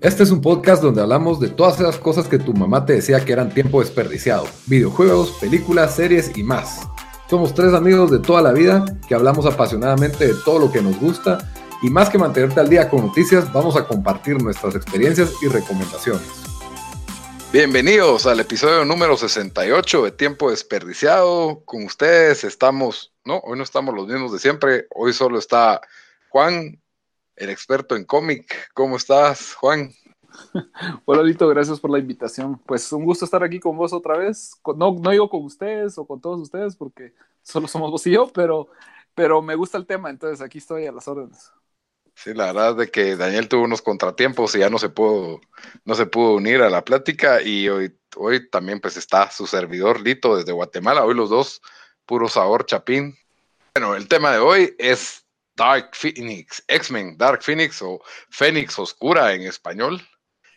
[0.00, 3.24] Este es un podcast donde hablamos de todas esas cosas que tu mamá te decía
[3.24, 4.46] que eran tiempo desperdiciado.
[4.66, 6.86] Videojuegos, películas, series y más.
[7.28, 11.00] Somos tres amigos de toda la vida que hablamos apasionadamente de todo lo que nos
[11.00, 11.38] gusta
[11.82, 16.28] y más que mantenerte al día con noticias, vamos a compartir nuestras experiencias y recomendaciones.
[17.52, 21.64] Bienvenidos al episodio número 68 de Tiempo Desperdiciado.
[21.64, 25.80] Con ustedes estamos, no, hoy no estamos los mismos de siempre, hoy solo está
[26.28, 26.78] Juan
[27.38, 28.70] el experto en cómic.
[28.74, 29.92] ¿Cómo estás, Juan?
[31.04, 32.58] Hola, Lito, gracias por la invitación.
[32.66, 34.52] Pues un gusto estar aquí con vos otra vez.
[34.76, 38.28] No, no digo con ustedes o con todos ustedes porque solo somos vos y yo,
[38.32, 38.68] pero,
[39.14, 41.52] pero me gusta el tema, entonces aquí estoy a las órdenes.
[42.14, 45.40] Sí, la verdad es de que Daniel tuvo unos contratiempos y ya no se pudo,
[45.84, 50.00] no se pudo unir a la plática y hoy, hoy también pues está su servidor
[50.00, 51.62] Lito desde Guatemala, hoy los dos,
[52.04, 53.16] puro sabor chapín.
[53.72, 55.27] Bueno, el tema de hoy es
[55.58, 60.00] Dark Phoenix, X-Men, Dark Phoenix o Fénix Oscura en español.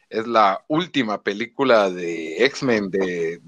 [0.10, 3.42] Es la última película de X-Men de,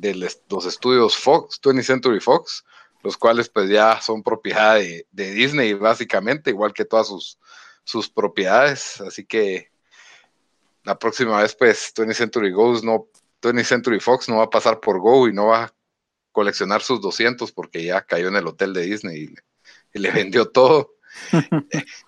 [0.49, 2.65] los estudios Fox, 20th Century Fox,
[3.03, 7.07] los cuales pues ya son propiedad de, Disney básicamente, igual que todas
[7.83, 8.99] sus, propiedades.
[9.01, 9.69] Así que
[10.83, 13.09] la próxima vez pues 20th Century Goes no,
[13.41, 15.73] 20th Century Fox no va a pasar por Go y no va a
[16.31, 19.35] coleccionar sus 200 porque ya cayó en el hotel de Disney
[19.93, 20.93] y le vendió todo.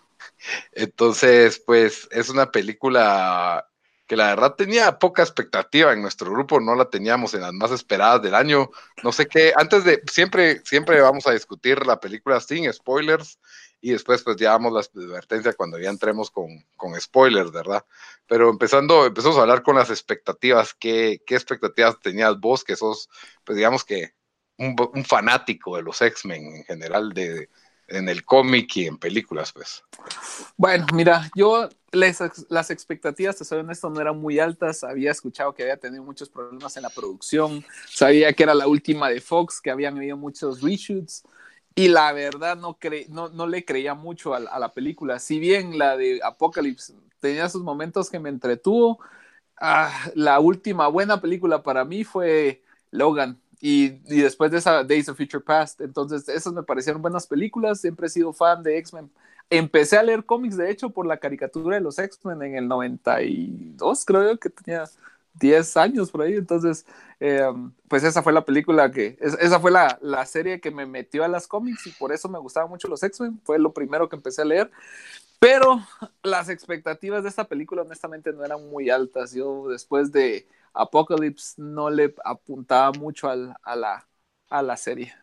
[0.71, 3.67] Entonces, pues es una película
[4.07, 7.72] que la verdad tenía poca expectativa en nuestro grupo, no la teníamos en las más
[7.72, 8.69] esperadas del año.
[9.03, 13.39] No sé qué, antes de, siempre, siempre vamos a discutir la película sin spoilers
[13.81, 17.83] y después pues ya damos la advertencia cuando ya entremos con, con spoilers, ¿verdad?
[18.27, 23.09] Pero empezando, empezamos a hablar con las expectativas, ¿qué, qué expectativas tenías vos, que sos,
[23.44, 24.13] pues digamos que
[24.57, 27.50] un, un fanático de los X-Men en general, de,
[27.88, 29.83] en el cómic y en películas, pues.
[30.58, 34.83] Bueno, mira, yo las expectativas, te soy honesto, no eran muy altas.
[34.83, 37.63] Había escuchado que había tenido muchos problemas en la producción.
[37.88, 41.24] Sabía que era la última de Fox, que habían habido muchos reshoots.
[41.75, 42.78] Y la verdad no,
[43.09, 45.19] no, no le creía mucho a, a, la película.
[45.19, 49.00] Si bien la de Apocalypse tenía sus momentos que me entretuvo,
[49.59, 53.41] ah, la última buena película para mí fue Logan.
[53.67, 58.05] Y, después de esa Days of Future Past, entonces esas me parecieron buenas películas, siempre
[58.05, 59.09] he sido fan de X-Men.
[59.49, 64.05] Empecé a leer cómics, de hecho, por la caricatura de los X-Men en el 92,
[64.05, 64.83] creo yo que tenía
[65.33, 66.85] 10 años por ahí, entonces,
[67.19, 67.41] eh,
[67.87, 71.27] pues esa fue la película que, esa fue la, la, serie que me metió a
[71.27, 74.43] las cómics y por eso me gustaban mucho los X-Men, fue lo primero que empecé
[74.43, 74.69] a leer,
[75.40, 75.85] pero
[76.23, 81.90] las expectativas de esta película honestamente no eran muy altas, yo después de Apocalypse no
[81.90, 84.07] le apuntaba mucho a, la,
[84.50, 85.13] a la serie.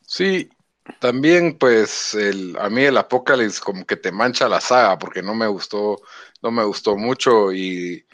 [0.00, 0.50] Sí,
[0.98, 5.34] también pues el, a mí el Apocalypse como que te mancha la saga porque no
[5.34, 6.00] me gustó,
[6.42, 8.04] no me gustó mucho y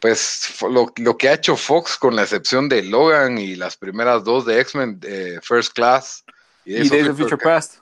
[0.00, 4.24] pues lo, lo que ha hecho Fox con la excepción de Logan y las primeras
[4.24, 5.00] dos de X-Men,
[5.42, 6.24] First Class
[6.64, 7.79] y, Days of Future Past.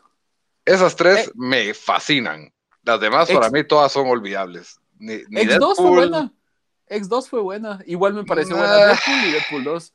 [0.68, 1.32] Esas tres eh.
[1.34, 2.52] me fascinan.
[2.82, 4.80] Las demás para mí todas son olvidables.
[4.98, 6.32] Ni, X2 fue buena.
[6.88, 7.80] X2 fue buena.
[7.86, 9.92] Igual me pareció buena Deadpool y Deadpool 2.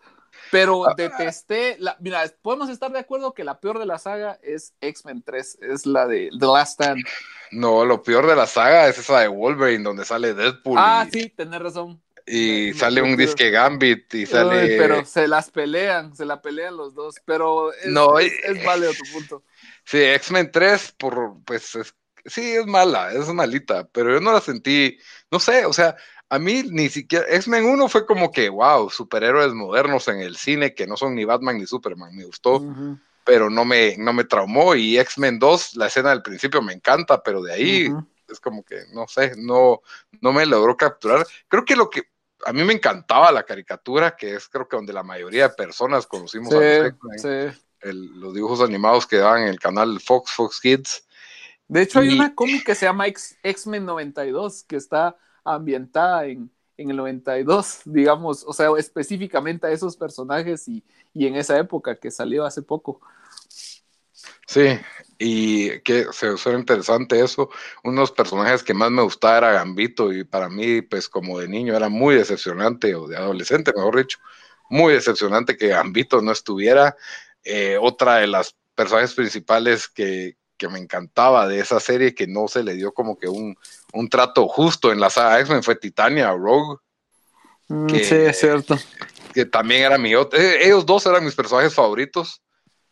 [0.52, 0.94] Pero ah.
[0.96, 1.78] detesté.
[1.80, 5.60] La, mira, podemos estar de acuerdo que la peor de la saga es X-Men 3.
[5.62, 7.04] Es la de The Last Stand.
[7.52, 10.78] No, lo peor de la saga es esa de Wolverine, donde sale Deadpool.
[10.80, 12.02] Ah, sí, tenés razón.
[12.26, 14.78] Y sale un disque Gambit y sale.
[14.78, 17.16] pero se las pelean, se la pelean los dos.
[17.26, 19.44] Pero es, no, es, es válido tu punto.
[19.84, 21.78] Sí, X-Men 3, por, pues
[22.26, 24.98] sí, es mala, es malita, pero yo no la sentí,
[25.30, 25.96] no sé, o sea,
[26.30, 30.74] a mí ni siquiera, X-Men 1 fue como que, wow, superhéroes modernos en el cine
[30.74, 32.64] que no son ni Batman ni Superman, me gustó,
[33.24, 34.76] pero no me, no me traumó.
[34.76, 37.94] Y X-Men 2, la escena del principio me encanta, pero de ahí
[38.28, 39.82] es como que, no sé, no,
[40.22, 41.26] no me logró capturar.
[41.48, 42.04] Creo que lo que
[42.46, 46.08] a mí me encantaba la caricatura, que es creo que donde la mayoría de personas
[46.08, 47.52] conocimos a los,
[47.92, 51.06] los dibujos animados que daban en el canal Fox, Fox Kids.
[51.68, 56.90] De hecho, hay una cómic que se llama X-Men 92, que está ambientada en, en
[56.90, 62.12] el 92, digamos, o sea, específicamente a esos personajes y, y en esa época que
[62.12, 63.02] salió hace poco.
[64.48, 64.80] Sí,
[65.26, 67.50] y que se suena interesante eso.
[67.82, 71.40] Uno de los personajes que más me gustaba era Gambito, y para mí, pues como
[71.40, 74.20] de niño, era muy decepcionante, o de adolescente, mejor dicho,
[74.70, 76.98] muy decepcionante que Gambito no estuviera.
[77.42, 82.50] Eh, otra de las personajes principales que, que me encantaba de esa serie que no
[82.50, 83.56] se le dio como que un,
[83.94, 86.80] un trato justo en la saga X-Men fue Titania, Rogue.
[87.70, 88.78] Mm, sí, es cierto.
[89.34, 90.38] Que también era mi otro.
[90.38, 92.42] Eh, ellos dos eran mis personajes favoritos.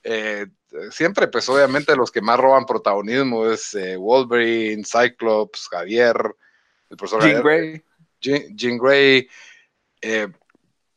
[0.03, 0.47] Eh,
[0.91, 6.15] siempre, pues obviamente los que más roban protagonismo es eh, Wolverine, Cyclops, Javier.
[6.89, 7.43] el profesor Jean.
[7.43, 7.83] Grey.
[8.19, 9.27] Jean, Jean Grey,
[10.01, 10.27] eh,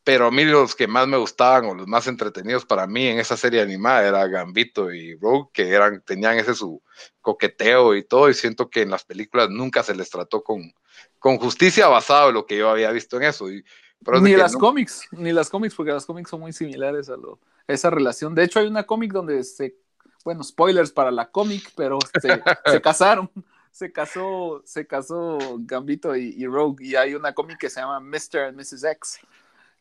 [0.03, 3.19] pero a mí los que más me gustaban o los más entretenidos para mí en
[3.19, 6.81] esa serie animada era Gambito y Rogue, que eran, tenían ese su
[7.21, 10.71] coqueteo y todo, y siento que en las películas nunca se les trató con,
[11.17, 13.51] con justicia basado en lo que yo había visto en eso.
[13.51, 13.65] Y,
[14.05, 17.17] pero Ni las no- cómics, ni las cómics, porque las cómics son muy similares a,
[17.17, 18.33] lo, a esa relación.
[18.35, 19.75] De hecho, hay una cómic donde se,
[20.23, 22.29] bueno, spoilers para la cómic, pero se,
[22.65, 23.29] se casaron.
[23.71, 27.99] Se casó, se casó Gambito y, y Rogue, y hay una cómic que se llama
[27.99, 28.39] Mr.
[28.47, 28.85] and Mrs.
[28.85, 29.19] X.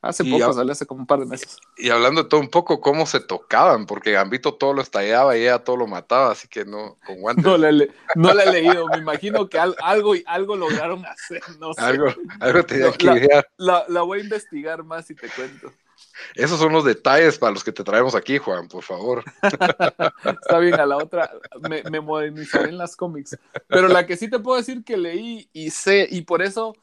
[0.05, 1.57] Hace Y poco, salió hace como un par de meses.
[1.77, 5.43] y hablando de todo un poco, cómo se tocaban, porque Gambito todo lo estallaba y
[5.43, 7.45] ella todo lo mataba, así que no, con guantes.
[7.45, 11.05] No la, he le- no la he leído, me imagino que al- algo, algo lograron
[11.07, 11.81] hacer, no sé.
[11.83, 12.07] Algo,
[12.41, 13.47] algo tenía que la- idear.
[13.57, 15.73] La, la voy a investigar más y te cuento.
[16.35, 19.25] Esos son los detalles para los que te traemos aquí, Juan, por favor.
[20.43, 21.31] Está bien, a la otra
[21.69, 23.37] me, me modernizaré en las cómics.
[23.69, 26.75] Pero la que sí te puedo decir que leí y sé, y por eso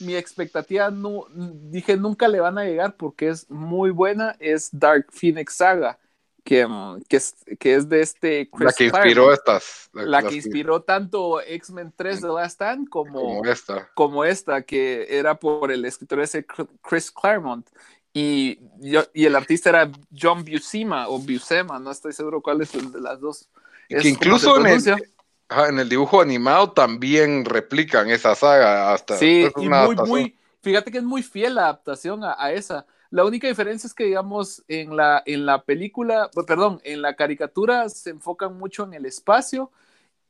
[0.00, 5.06] mi expectativa, no, dije, nunca le van a llegar porque es muy buena, es Dark
[5.10, 5.98] Phoenix Saga,
[6.44, 9.90] que, mm, que, es, que es de este Chris La que inspiró estas.
[9.92, 13.90] la que inspiró tanto X-Men 3 The Last Stand como, Como esta.
[13.94, 16.44] como esta, que era por el escritor ese
[16.82, 17.68] Chris Claremont.
[18.12, 22.74] Y, yo- y el artista era John Buscema o Buscema, no estoy seguro cuál es
[22.74, 23.48] el de las dos.
[23.88, 24.96] Es que incluso en el, pronuncia.
[25.50, 29.16] Ajá, en el dibujo animado también replican esa saga hasta.
[29.16, 30.08] Sí, es y muy, adaptación.
[30.08, 32.86] muy, fíjate que es muy fiel la adaptación a, a esa.
[33.10, 37.88] La única diferencia es que, digamos, en la, en la película, perdón, en la caricatura
[37.88, 39.72] se enfocan mucho en el espacio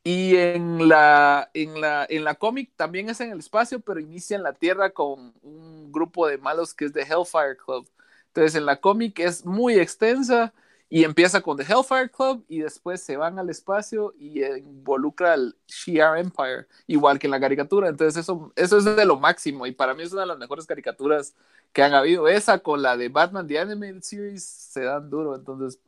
[0.05, 4.37] y en la, en la, en la cómic también es en el espacio, pero inicia
[4.37, 7.89] en la Tierra con un grupo de malos que es The Hellfire Club.
[8.29, 10.55] Entonces, en la cómic es muy extensa
[10.93, 15.57] y empieza con The Hellfire Club y después se van al espacio y involucra al
[15.69, 17.89] Shi'ar Empire, igual que en la caricatura.
[17.89, 20.67] Entonces, eso, eso es de lo máximo y para mí es una de las mejores
[20.67, 21.37] caricaturas
[21.73, 22.27] que han habido.
[22.27, 25.79] Esa con la de Batman The Animated Series se dan duro, entonces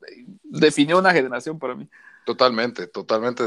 [0.45, 1.89] definió una generación para mí.
[2.25, 3.43] Totalmente, totalmente.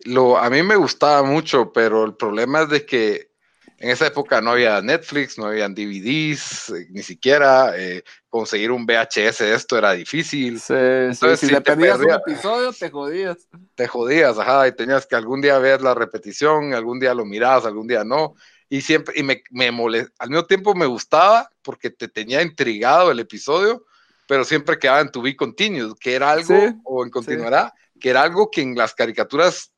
[0.00, 3.33] Lo, a mí me gustaba mucho, pero el problema es de que
[3.78, 8.86] en esa época no había Netflix, no habían DVDs, eh, ni siquiera eh, conseguir un
[8.86, 10.58] VHS de esto era difícil.
[10.58, 13.36] Sí, sí, Entonces, si si te perdías perdía- un episodio, te jodías.
[13.74, 17.66] Te jodías, ajá, y tenías que algún día ver la repetición, algún día lo mirabas,
[17.66, 18.34] algún día no.
[18.68, 23.20] Y siempre, y me, me al mismo tiempo me gustaba porque te tenía intrigado el
[23.20, 23.84] episodio,
[24.26, 28.10] pero siempre quedaba en to be continued, que era algo, Sí, o en continuará, que
[28.10, 29.70] era algo que en las caricaturas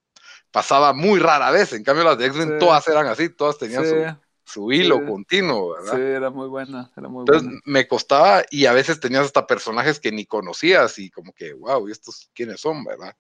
[0.57, 1.75] pasaba muy rara vez.
[1.75, 2.55] En cambio, las de X-Men Sí.
[2.59, 5.07] todas eran así, todas tenían Sí, su, su hilo Sí.
[5.07, 5.93] continuo, ¿verdad?
[5.93, 7.61] sí, era muy buena, era muy Entonces buena.
[7.67, 11.87] me costaba y a veces tenías hasta personajes que ni conocías y como que, wow,
[11.87, 13.15] ¿y estos quiénes son, verdad?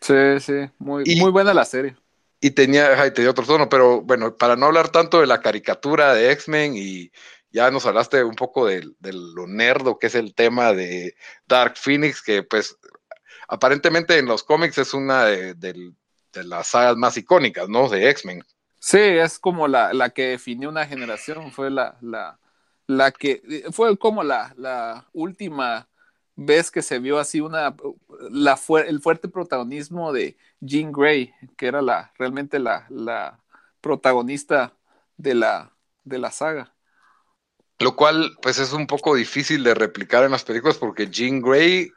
[0.00, 1.94] Sí, sí, muy, Y- muy buena la serie.
[2.40, 6.14] Y tenía, y tenía otro tono, pero bueno, para no hablar tanto de la caricatura
[6.14, 7.12] de X-Men y
[7.50, 11.16] ya nos hablaste un poco de, de lo nerdo que es el tema de
[11.46, 12.78] Dark Phoenix, que pues
[13.46, 15.94] aparentemente en los cómics es una de, del-
[16.32, 17.88] de las sagas más icónicas, ¿no?
[17.88, 18.42] De X-Men.
[18.78, 22.38] Sí, es como la, la que definió una generación, fue la, la,
[22.86, 25.88] la que, fue como la, la última
[26.34, 27.76] vez que se vio así una,
[28.30, 33.38] la, el fuerte protagonismo de Jean Grey, que era la, realmente la, la
[33.80, 34.74] protagonista
[35.16, 35.72] de la,
[36.04, 36.74] de la saga.
[37.78, 41.92] Lo cual, pues, es un poco difícil de replicar en las películas porque Jean Grey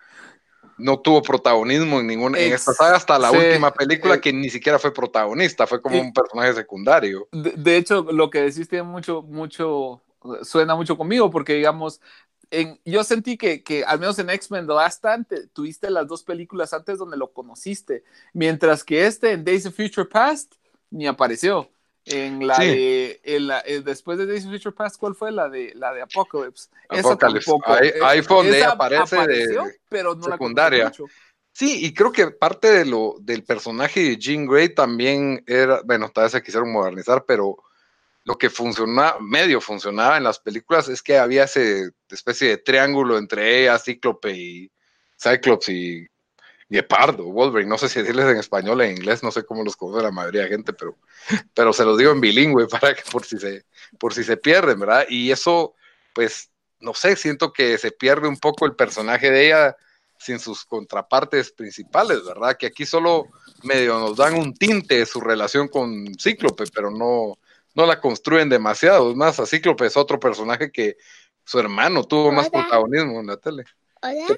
[0.77, 4.34] no tuvo protagonismo en ninguna en esta saga hasta la sí, última película eh, que
[4.34, 7.27] ni siquiera fue protagonista, fue como un personaje secundario.
[7.32, 10.01] De, de hecho, lo que decís tiene mucho, mucho,
[10.44, 12.01] suena mucho conmigo, porque digamos,
[12.51, 16.24] en, yo sentí que, que al menos en X-Men The Last Stand tuviste las dos
[16.24, 18.03] películas antes donde lo conociste,
[18.34, 20.55] mientras que este en Days of Future Past
[20.89, 21.70] ni apareció.
[22.05, 22.67] En la Sí.
[22.67, 25.91] de, en la, eh, después de Days of Future Past, ¿cuál fue la de la
[25.93, 26.69] de Apocalypse?
[26.89, 27.45] Esa Apocalypse.
[27.50, 27.74] tampoco.
[27.74, 29.57] Ahí- eh, ahí fue donde esa aparece de
[29.89, 30.91] pero no secundaria.
[31.51, 36.09] Sí, y creo que parte de lo del personaje de Jean Grey también era, bueno,
[36.09, 37.57] tal vez se quisieron modernizar, pero
[38.25, 43.17] lo que funcionaba, medio funcionaba en las películas es que había ese especie de triángulo
[43.17, 44.71] entre ella, Cíclope y
[45.17, 46.05] Cyclops y
[46.75, 49.77] Guepardo, Wolverine, no sé si decirles en español o en inglés, no sé cómo los
[49.77, 50.98] conoce la mayoría de gente, pero,
[51.53, 53.65] pero se los digo en bilingüe para que por si se,
[53.98, 55.05] por si se pierden, ¿verdad?
[55.08, 55.74] Y eso,
[56.13, 56.51] pues,
[56.82, 59.77] no sé, siento que se pierde un poco el personaje de ella
[60.17, 62.58] sin sus contrapartes principales, ¿verdad?
[62.58, 63.27] Que aquí solo
[63.63, 67.38] medio nos dan un tinte de su relación con Cíclope, pero no,
[67.74, 69.12] no la construyen demasiado.
[69.12, 70.98] Es más, a Cíclope es otro personaje que
[71.46, 73.63] su hermano tuvo más protagonismo en la tele.
[74.01, 74.38] Hola.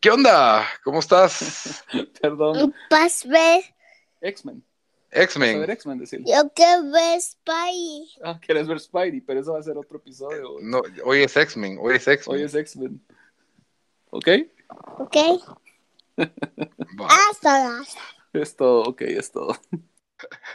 [0.00, 0.66] ¿Qué onda?
[0.84, 1.84] ¿Cómo estás?
[2.20, 2.74] Perdón.
[2.88, 3.62] ¿Puedes ver?
[4.20, 4.64] X-Men.
[5.10, 5.60] X-Men.
[5.60, 6.26] ver X-Men, decirle.
[6.30, 8.10] Yo quiero ver Spidey.
[8.22, 10.56] Ah, quieres ver Spidey, pero eso va a ser otro episodio.
[10.60, 12.36] No, hoy es X-Men, hoy es X-Men.
[12.38, 13.00] Hoy es X-Men.
[14.10, 14.28] ¿Ok?
[14.98, 15.16] ¿Ok?
[17.08, 17.84] Hasta la.
[18.32, 19.56] Es todo, ok, es todo.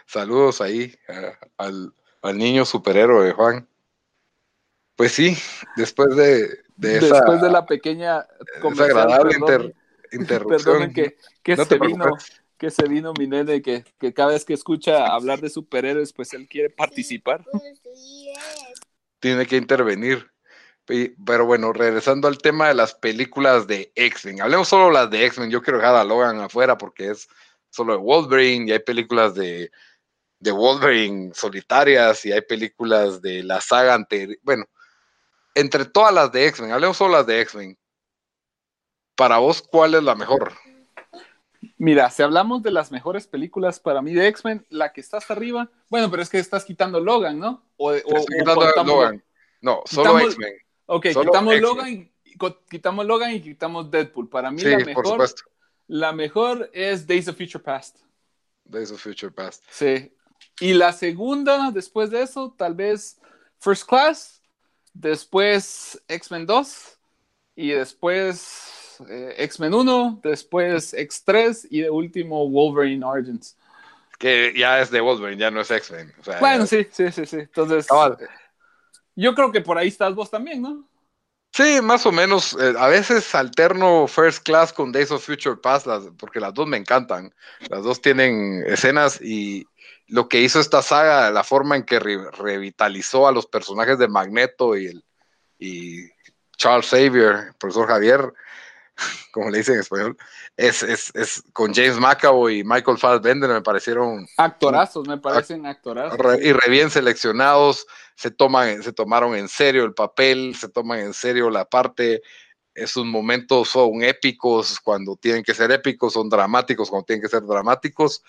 [0.05, 3.67] Saludos ahí a- al, al niño superhéroe, Juan.
[4.95, 5.35] Pues sí,
[5.75, 6.47] después de,
[6.81, 9.75] de esa, Después de la pequeña esa conversación, agradable perdón, inter-
[10.11, 10.63] interrupción.
[10.63, 12.41] perdonen que, que No te se vino, preocupes.
[12.57, 16.33] que se vino mi nene, que, que cada vez que escucha hablar de superhéroes, pues
[16.33, 17.45] él quiere participar.
[19.19, 20.29] tiene que intervenir.
[20.85, 24.41] Pero bueno, regresando al tema de las películas de X-Men.
[24.41, 25.49] Hablemos solo las de X-Men.
[25.51, 27.27] Yo quiero dejar a Logan afuera porque es
[27.69, 29.71] solo de Wolverine y hay películas de,
[30.39, 34.37] de Wolverine solitarias y hay películas de la saga anterior.
[34.41, 34.65] Bueno,
[35.55, 37.77] entre todas las de X-Men, hablemos solo las de X-Men.
[39.15, 40.53] Para vos, ¿cuál es la mejor?
[41.77, 45.33] Mira, si hablamos de las mejores películas para mí de X-Men, la que está hasta
[45.33, 47.63] arriba, bueno, pero es que estás quitando Logan, ¿no?
[47.77, 49.23] O, o- quitando contamos- Logan.
[49.61, 50.53] No, solo X-Men.
[50.87, 51.59] Ok, Solo quitamos.
[51.59, 52.11] Logan, y-
[52.69, 54.27] quitamos Logan y quitamos Deadpool.
[54.29, 55.43] Para mí Sí, la por mejor, supuesto.
[55.87, 57.97] la mejor es Days of Future Past.
[58.65, 59.63] Days of Future Past.
[59.69, 60.11] Sí.
[60.59, 63.19] Y la segunda, después de eso, tal vez
[63.59, 64.40] First Class,
[64.93, 66.99] después X-Men 2
[67.55, 73.57] y después eh, X-Men 1, después X3 y de último Wolverine Origins.
[74.19, 76.13] Que ya es de Wolverine, ya no es X-Men.
[76.19, 77.37] O sea, Bueno, sí, sí, sí, sí.
[77.37, 78.17] Entonces, Cabal.
[79.15, 80.87] yo creo que por ahí estás vos también, ¿no?
[81.53, 82.53] Sí, más o menos.
[82.59, 86.67] eh, a veces alterno First Class con Days of Future Past, las- porque las dos
[86.67, 87.33] me encantan.
[87.69, 89.67] Las dos tienen escenas y
[90.11, 94.07] lo que hizo esta saga, la forma en que re- revitalizó a los personajes de
[94.09, 95.03] Magneto y, el,
[95.57, 96.09] y
[96.57, 98.33] Charles Xavier, profesor Javier,
[99.31, 100.17] como le dicen en español,
[100.57, 106.19] es, es, es con James McAvoy y Michael Fassbender me parecieron Actorazos, me parecen actorazos.
[106.19, 110.99] re- y re bien seleccionados, se toman, se tomaron en serio el papel, se toman
[110.99, 112.21] en serio la parte,
[112.75, 117.43] esos momentos son épicos cuando tienen que ser épicos, son dramáticos cuando tienen que ser
[117.43, 118.21] dramáticos.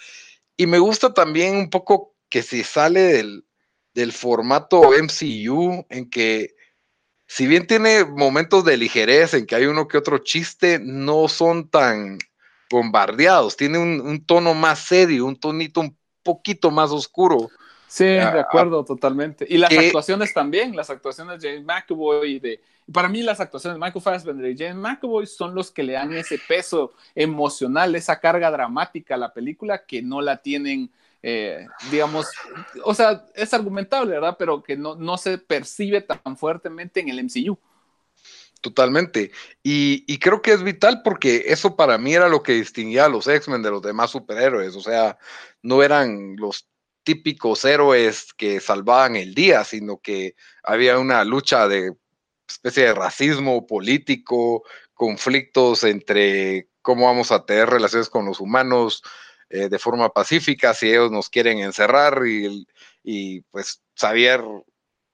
[0.56, 3.47] Y me gusta también un poco que se sale del,
[3.94, 6.54] del formato MCU en que
[7.26, 11.71] si bien tiene momentos de ligereza en que hay uno que otro chiste, no son
[11.71, 12.18] tan
[12.71, 17.49] bombardeados, tiene un, un tono más serio, un tonito un poquito más oscuro.
[17.94, 19.44] Sí, de Ah, acuerdo, totalmente.
[19.46, 22.61] Y las que- actuaciones también, las actuaciones de James McAvoy y de...
[22.90, 26.11] Para mí las actuaciones de Michael Fassbender y James McAvoy son los que le dan
[26.14, 30.90] ese peso emocional, esa carga dramática a la película que no la tienen,
[31.22, 32.28] eh, digamos,
[32.82, 34.37] o sea, es argumentable, ¿verdad?
[34.38, 37.58] Pero que no, no se percibe tan fuertemente en el MCU.
[38.62, 39.32] Totalmente.
[39.62, 43.08] Y, y creo que es vital porque eso para mí era lo que distinguía a
[43.11, 44.76] los X-Men de los demás superhéroes.
[44.76, 45.18] O sea,
[45.62, 46.68] no eran los
[47.04, 51.92] típicos héroes que salvaban el día, sino que había una lucha de
[52.49, 54.62] especie de racismo político,
[54.94, 59.02] conflictos entre cómo vamos a tener relaciones con los humanos
[59.49, 62.66] eh, de forma pacífica, si ellos nos quieren encerrar y,
[63.02, 64.42] y pues Xavier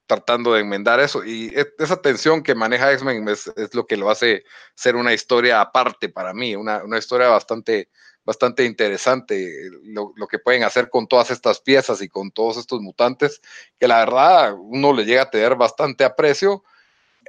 [0.09, 1.25] tratando de enmendar eso.
[1.25, 5.13] Y e- esa tensión que maneja X-Men es, es lo que lo hace ser una
[5.13, 7.91] historia aparte para mí, una, una historia bastante,
[8.29, 12.83] bastante interesante, lo, lo que pueden hacer con todas estas piezas y con todos estos
[12.83, 13.41] mutantes,
[13.81, 16.63] que la verdad uno le llega a tener bastante aprecio,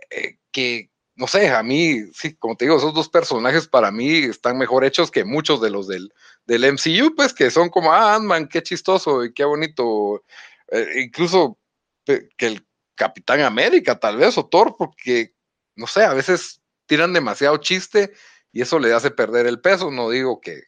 [0.09, 4.09] eh, que no sé, a mí, sí, como te digo, esos dos personajes para mí
[4.25, 6.13] están mejor hechos que muchos de los del,
[6.45, 10.25] del MCU, pues que son como, ah, Ant-Man, qué chistoso y qué bonito.
[10.69, 11.57] Eh, incluso
[12.05, 15.33] que el Capitán América, tal vez, o Thor, porque,
[15.77, 18.11] no sé, a veces tiran demasiado chiste
[18.51, 19.91] y eso le hace perder el peso.
[19.91, 20.63] No digo que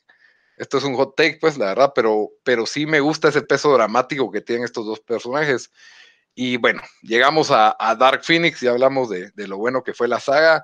[0.61, 3.73] esto es un hot take, pues, la verdad, pero, pero sí me gusta ese peso
[3.73, 5.71] dramático que tienen estos dos personajes.
[6.35, 10.07] Y bueno, llegamos a, a Dark Phoenix y hablamos de, de, lo bueno que fue
[10.07, 10.63] la saga.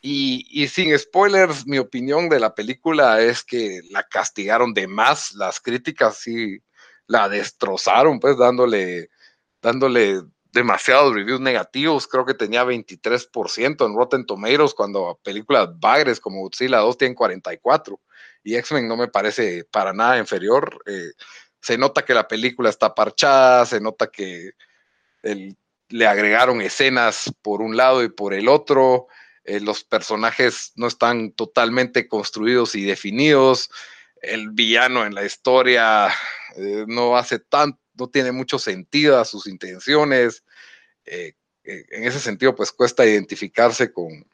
[0.00, 5.32] Y, y, sin spoilers, mi opinión de la película es que la castigaron de más.
[5.34, 6.58] Las críticas sí
[7.06, 9.08] la destrozaron, pues dándole,
[9.62, 12.08] dándole demasiados reviews negativos.
[12.08, 18.00] Creo que tenía 23% en Rotten Tomatoes cuando películas bagres como Godzilla 2 tienen 44%.
[18.48, 20.82] Y X-Men no me parece para nada inferior.
[20.86, 21.10] Eh,
[21.60, 24.52] se nota que la película está parchada, se nota que
[25.90, 29.08] le agregaron escenas por un lado y por el otro.
[29.44, 33.68] Eh, los personajes no están totalmente construidos y definidos.
[34.22, 36.08] El villano en la historia
[36.56, 40.42] eh, no hace tan, no tiene mucho sentido a sus intenciones.
[41.04, 44.24] En ese sentido, pues cuesta identificarse con,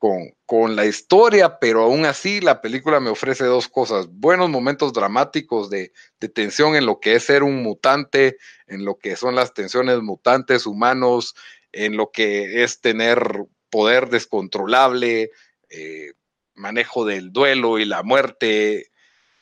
[0.00, 4.94] con, con, la historia, pero aún así la película me ofrece dos cosas, buenos momentos
[4.94, 5.92] dramáticos de,
[6.32, 10.64] tensión en lo que es ser un mutante, en lo que son las tensiones mutantes
[10.64, 11.34] humanos,
[11.70, 15.32] en lo que es tener poder descontrolable,
[15.68, 16.12] eh,
[16.54, 18.90] manejo del duelo y la muerte,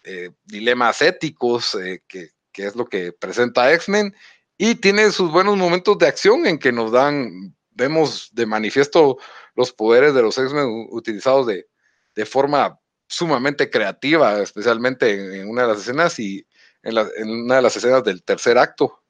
[0.03, 4.13] eh, dilemas éticos, eh, que, que, es lo que presenta X-Men,
[4.57, 9.19] y tiene sus buenos momentos de acción en que nos dan, vemos de manifiesto
[9.59, 11.67] los poderes de los X-Men utilizados de,
[12.15, 16.47] de, forma sumamente creativa, especialmente en, una de las escenas y
[16.85, 16.97] en,
[17.29, 19.03] una de las escenas del tercer acto.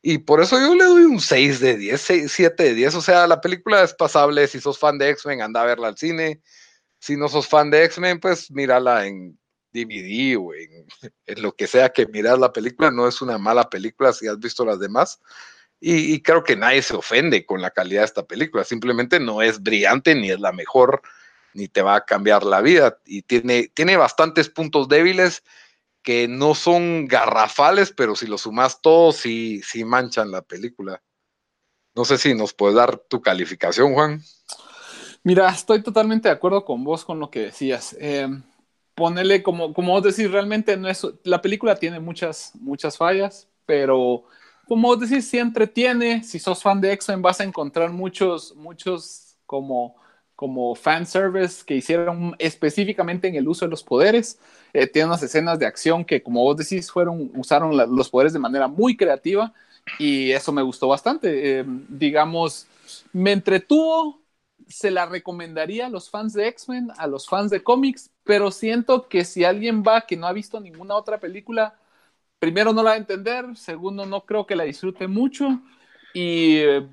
[0.00, 2.94] Y por eso yo le doy un 6 de 10, 6, 7 de 10.
[2.94, 4.46] O sea, la película es pasable.
[4.46, 6.40] Si sos fan de X-Men, anda a verla al cine.
[7.00, 9.36] Si no sos fan de X-Men, pues mírala en
[9.72, 10.86] DVD o en,
[11.26, 12.92] en, lo que sea que miras la película.
[12.92, 15.20] No es una mala película si has visto las demás.
[15.84, 18.62] Y, y, creo que nadie se ofende con la calidad de esta película.
[18.62, 21.02] Simplemente no es brillante, ni es la mejor,
[21.54, 22.98] ni te va a cambiar la vida.
[23.04, 25.42] Y tiene, tiene bastantes puntos débiles
[26.04, 31.02] que no son garrafales, pero si los sumas todos, sí, sí manchan la película.
[31.96, 34.22] No sé si nos puedes dar tu calificación, Juan.
[35.24, 37.96] Mira, estoy totalmente de acuerdo con vos con lo que decías.
[38.00, 38.28] Eh,
[38.94, 44.24] ponele como, como vos decís, realmente no es, la película tiene muchas, muchas fallas, pero
[44.72, 46.24] como vos decís, sí entretiene.
[46.24, 49.96] Si sos fan de X-Men vas a encontrar muchos, muchos como,
[50.34, 54.38] como fanservice que hicieron específicamente en el uso de los poderes.
[54.72, 58.38] Eh, tiene unas escenas de acción que, como vos decís, fueron, usaron los poderes de
[58.38, 59.52] manera muy creativa
[59.98, 61.60] y eso me gustó bastante.
[61.60, 62.66] Eh, digamos,
[63.12, 64.22] me entretuvo,
[64.66, 69.06] se la recomendaría a los fans de X-Men, a los fans de cómics, pero siento
[69.06, 71.74] que si alguien va que no ha visto ninguna otra película,
[72.42, 75.60] primero no la va a entender, segundo no creo que la disfrute mucho
[76.12, 76.88] y eh,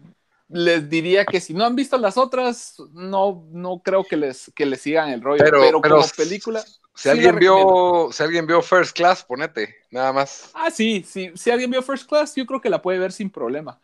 [0.48, 4.68] les diría que si no han visto las otras, no, no creo que les, que
[4.68, 6.62] les sigan el rollo, pero, pero, pero como película...
[6.62, 10.52] Si sí alguien vio, si alguien vio First Class, ponete, nada más.
[10.54, 13.32] Ah, sí, sí, si alguien vio First Class, yo creo que la puede ver sin
[13.32, 13.80] problema.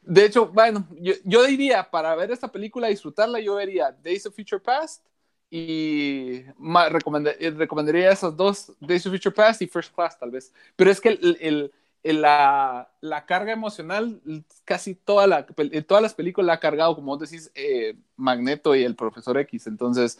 [0.00, 4.34] De hecho, bueno, yo, yo diría, para ver esta película, disfrutarla, yo vería Days of
[4.34, 5.04] Future Past
[5.50, 6.44] y
[6.90, 10.52] recomendar, recomendaría esas dos, Days of Future Past y First Class, tal vez.
[10.74, 14.20] Pero es que el, el, el, la, la, carga emocional,
[14.64, 18.82] casi toda la, todas las películas la ha cargado, como vos decís, eh, Magneto y
[18.82, 19.66] el Profesor X.
[19.66, 20.18] Entonces,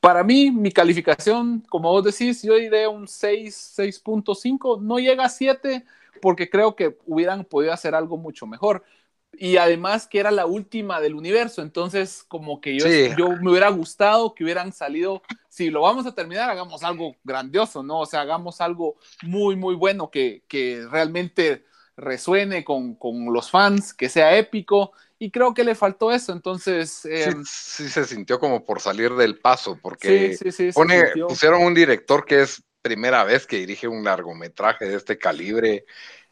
[0.00, 5.28] para mí, mi calificación, como vos decís, yo diré un 6, 6.5, no llega a
[5.28, 5.84] 7
[6.20, 8.84] porque creo que hubieran podido hacer algo mucho mejor.
[9.32, 13.10] Y además que era la última del universo, entonces como que yo, sí.
[13.16, 17.82] yo me hubiera gustado que hubieran salido, si lo vamos a terminar, hagamos algo grandioso,
[17.82, 18.00] ¿no?
[18.00, 21.64] O sea, hagamos algo muy, muy bueno que, que realmente
[21.96, 27.04] resuene con, con, los fans, que sea épico, y creo que le faltó eso, entonces...
[27.04, 31.62] Eh, sí, sí, se sintió como por salir del paso, porque sí, sí, pone, pusieron
[31.62, 35.84] un director que es primera vez que dirige un largometraje de este calibre,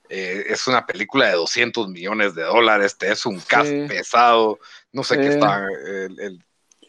[0.08, 3.86] eh, es una película de 200 millones de dólares, este es un cast sí.
[3.88, 4.58] pesado,
[4.92, 5.20] no sé sí.
[5.20, 6.44] qué está, el, el,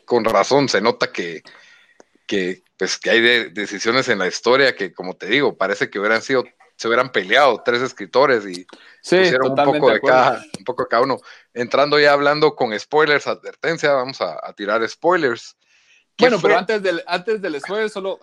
[0.05, 1.43] con razón se nota que,
[2.25, 5.99] que, pues, que hay de, decisiones en la historia que, como te digo, parece que
[5.99, 6.43] hubieran sido,
[6.75, 8.65] se hubieran peleado tres escritores y
[9.01, 11.19] sí, pusieron un poco de, de cada, un poco de cada uno.
[11.53, 15.57] Entrando ya hablando con spoilers, advertencia, vamos a, a tirar spoilers.
[16.17, 16.49] Bueno, fue?
[16.49, 18.19] pero antes del, antes del spoiler, solo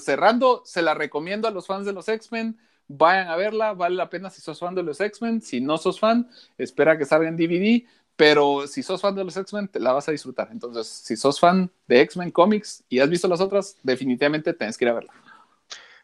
[0.00, 4.10] cerrando, se la recomiendo a los fans de los X-Men vayan a verla, vale la
[4.10, 7.36] pena si sos fan de los X-Men, si no sos fan, espera que salga en
[7.36, 7.84] DVD,
[8.16, 10.48] pero si sos fan de los X-Men, te la vas a disfrutar.
[10.50, 14.84] Entonces, si sos fan de X-Men Comics y has visto las otras, definitivamente tenés que
[14.84, 15.12] ir a verla.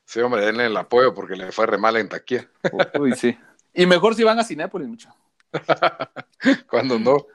[0.04, 2.48] Sí, hombre, denle el apoyo porque le fue re mal en taquilla.
[2.98, 3.36] Uy, sí.
[3.72, 5.08] Y mejor si van a Cinépolis, mucho.
[6.70, 7.26] Cuando no.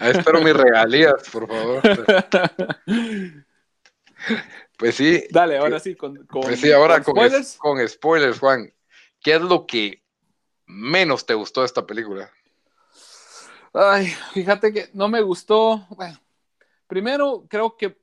[0.00, 1.82] Espero mis regalías, por favor.
[4.78, 5.24] Pues sí.
[5.30, 7.56] Dale, ahora sí, con, con pues sí, ahora con, con, spoilers.
[7.56, 8.72] con spoilers, Juan.
[9.22, 10.02] ¿Qué es lo que
[10.66, 12.30] menos te gustó de esta película?
[13.72, 15.86] Ay, fíjate que no me gustó.
[15.90, 16.20] Bueno,
[16.86, 17.96] primero creo que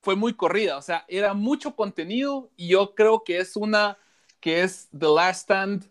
[0.00, 3.98] fue muy corrida, o sea, era mucho contenido y yo creo que es una
[4.40, 5.90] que es The Last Stand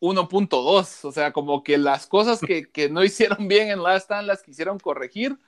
[0.00, 4.26] 1.2, o sea, como que las cosas que, que, no hicieron bien en Last Stand
[4.26, 5.38] las quisieron corregir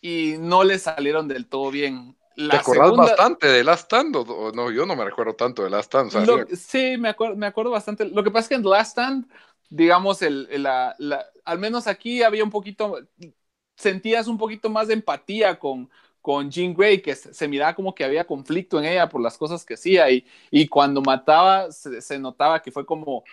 [0.00, 2.16] y no le salieron del todo bien.
[2.36, 3.04] La ¿Te acordás segunda...
[3.04, 4.16] bastante de Last Stand?
[4.16, 6.08] O, no, yo no me recuerdo tanto de Last Stand.
[6.08, 8.06] O sea, Lo, sí, me acuerdo, me acuerdo bastante.
[8.06, 9.28] Lo que pasa es que en Last Stand,
[9.68, 12.98] digamos, el, el la, la, al menos aquí había un poquito,
[13.76, 17.94] sentías un poquito más de empatía con, con Jean Grey, que se, se, miraba como
[17.94, 22.00] que había conflicto en ella por las cosas que hacía y, y cuando mataba se,
[22.00, 23.24] se, notaba que fue como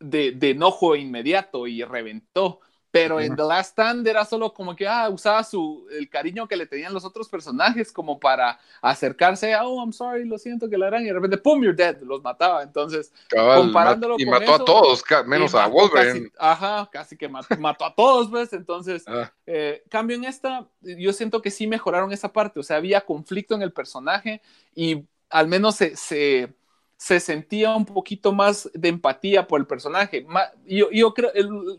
[0.00, 2.60] de, de enojo inmediato y reventó.
[2.90, 6.56] Pero en The Last Stand era solo como que ah, usaba su, el cariño que
[6.56, 10.76] le tenían los otros personajes como para acercarse a, oh, I'm sorry, lo siento que
[10.76, 12.62] la harán, y de repente, pum, you're dead, los mataba.
[12.62, 16.30] Entonces, Cabal, comparándolo y con mató a todos, menos y a Wolverine.
[16.30, 18.52] casi- ajá, casi que mató, mató a todos, pues.
[18.52, 22.60] Entonces, Ah, eh, cambio en esta, yo siento que sí mejoraron esa parte.
[22.60, 24.42] O sea, había conflicto en el personaje
[24.74, 26.52] y al menos se, se,
[27.00, 30.26] se sentía un poquito más de empatía por el personaje.
[30.66, 31.14] Yo, yo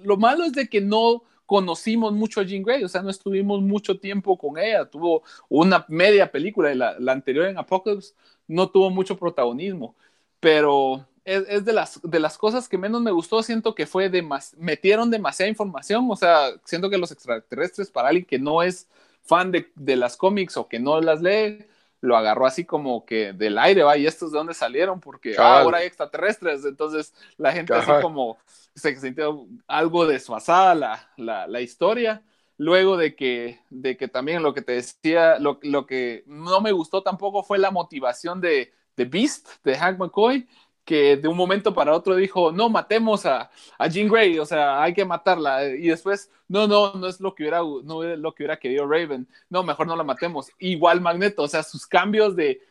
[0.04, 3.62] lo malo es de que no conocimos mucho a Jean Grey, o sea, no estuvimos
[3.62, 4.90] mucho tiempo con ella.
[4.90, 8.16] Tuvo una media película y la, anterior en Apocalypse
[8.48, 9.96] no tuvo mucho protagonismo,
[10.40, 13.44] pero es, de, las, de las cosas que menos me gustó.
[13.44, 18.26] Siento que fue demas, metieron demasiada información, o sea, siento que los extraterrestres, para alguien
[18.26, 18.88] que no es
[19.22, 21.64] fan de, de las cómics o que no las lee,
[22.02, 25.62] lo agarró así como que del aire, va, y estos de dónde salieron, porque ah,
[25.62, 27.96] ahora hay extraterrestres, entonces la gente Cabal.
[27.96, 28.38] así como
[28.76, 32.24] se sintió algo desfasada la, la, la historia.
[32.58, 36.72] Luego de que, de que también lo que te decía, lo, lo que no me
[36.72, 40.48] gustó tampoco fue la motivación de, de Beast, de Hank McCoy,
[40.86, 44.82] que de un momento para otro dijo, no, matemos a, a Jean Grey, o sea,
[44.82, 45.66] hay que matarla.
[45.68, 48.88] Y después, no, no, no es lo que hubiera, no es lo que hubiera querido
[48.88, 49.28] Raven.
[49.50, 50.50] No, mejor no la matemos.
[50.60, 52.62] Igual Magneto, o sea, sus cambios de,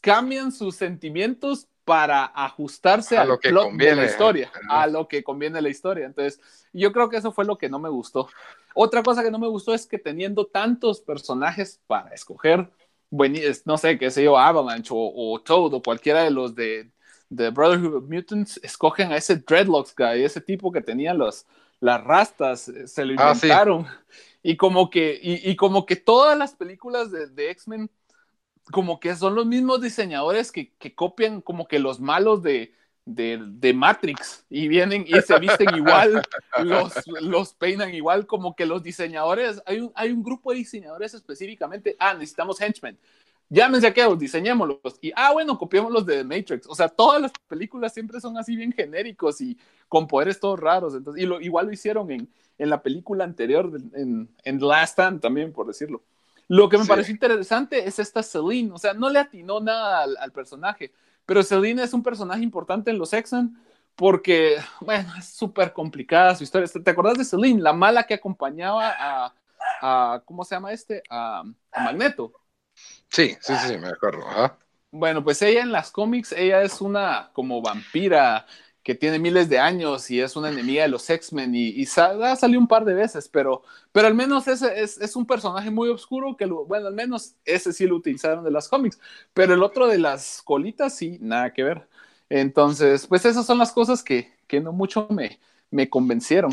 [0.00, 3.96] cambian sus sentimientos para ajustarse A al lo que plot de conviene.
[3.96, 6.06] la historia, a lo que conviene la historia.
[6.06, 6.40] Entonces,
[6.72, 8.28] yo creo que eso fue lo que no me gustó.
[8.74, 12.70] Otra cosa que no me gustó es que teniendo tantos personajes para escoger,
[13.10, 16.54] buen- es- no sé, qué sé yo, Avalanche o, o Toad o cualquiera de los
[16.54, 16.90] de,
[17.36, 21.46] de Brotherhood of Mutants, escogen a ese Dreadlocks guy, ese tipo que tenía los,
[21.80, 23.48] las rastas, eh, se lo Ah, sí.
[23.48, 23.86] inventaron.
[24.42, 27.90] Y como que, y, y como que todas las películas de, de X-Men
[28.72, 32.72] como que son los mismos diseñadores que, que copian como que los malos de,
[33.04, 36.22] de, de Matrix y vienen y se visten igual,
[36.56, 41.14] los, los peinan igual, como que los diseñadores, hay un, hay un grupo de diseñadores
[41.14, 42.98] específicamente, ah, necesitamos henchmen,
[43.52, 47.20] llámense a aquellos, diseñémoslos, y ah, bueno, copiemos los de The Matrix, o sea, todas
[47.20, 49.56] las películas siempre son así bien genéricos y
[49.88, 53.70] con poderes todos raros, entonces, y lo, igual lo hicieron en, en la película anterior,
[53.94, 56.02] en, en The Last Stand también, por decirlo.
[56.48, 56.88] Lo que me Sí.
[56.88, 60.92] pareció interesante es esta Celine, o sea, no le atinó nada al, al personaje,
[61.26, 63.56] pero Celine es un personaje importante en los X-Men
[63.96, 66.68] porque, bueno, es súper complicada su historia.
[66.82, 69.34] ¿Te acuerdas de Celine, la mala que acompañaba a,
[69.80, 71.02] a ¿cómo se llama este?
[71.10, 72.32] A, a Magneto.
[73.10, 74.26] Sí, sí, sí, me acuerdo.
[74.28, 74.58] ajá.
[74.90, 78.46] Bueno, pues ella en las cómics, ella es una como vampira
[78.82, 82.36] que tiene miles de años y es una enemiga de los X-Men y, y ha
[82.36, 85.88] salido un par de veces, pero, pero al menos ese es, es un personaje muy
[85.88, 88.98] oscuro que, lo, bueno, al menos ese sí lo utilizaron de las cómics,
[89.32, 91.88] pero el otro de las colitas sí, nada que ver.
[92.28, 95.38] Entonces, pues esas son las cosas que, que no mucho me,
[95.70, 96.52] me convencieron.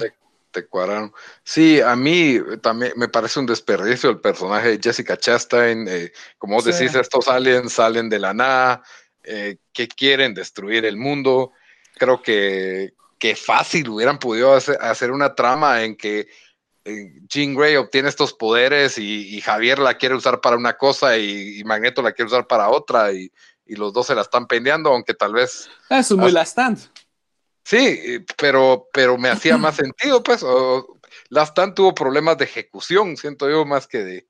[0.52, 1.14] Te cuadraron.
[1.44, 5.88] Sí, a mí también me parece un desperdicio el personaje de Jessica Chastain.
[5.88, 6.72] eh, como vos Sí.
[6.72, 8.82] decís, estos aliens salen de la nada,
[9.24, 11.52] eh, que quieren destruir el mundo.
[11.98, 16.28] Creo que, que fácil hubieran podido hacer, hacer una trama en que
[16.86, 21.18] eh, Jean Grey obtiene estos poderes y, y Javier la quiere usar para una cosa
[21.18, 23.32] y, y Magneto la quiere usar para otra y,
[23.68, 26.80] y los dos se la están pendeando, aunque tal vez es muy la stand.
[27.70, 30.42] Sí, pero, pero me hacía más sentido, pues.
[30.44, 30.98] O,
[31.30, 34.28] Last Stand tuvo problemas de ejecución, siento yo, más que de,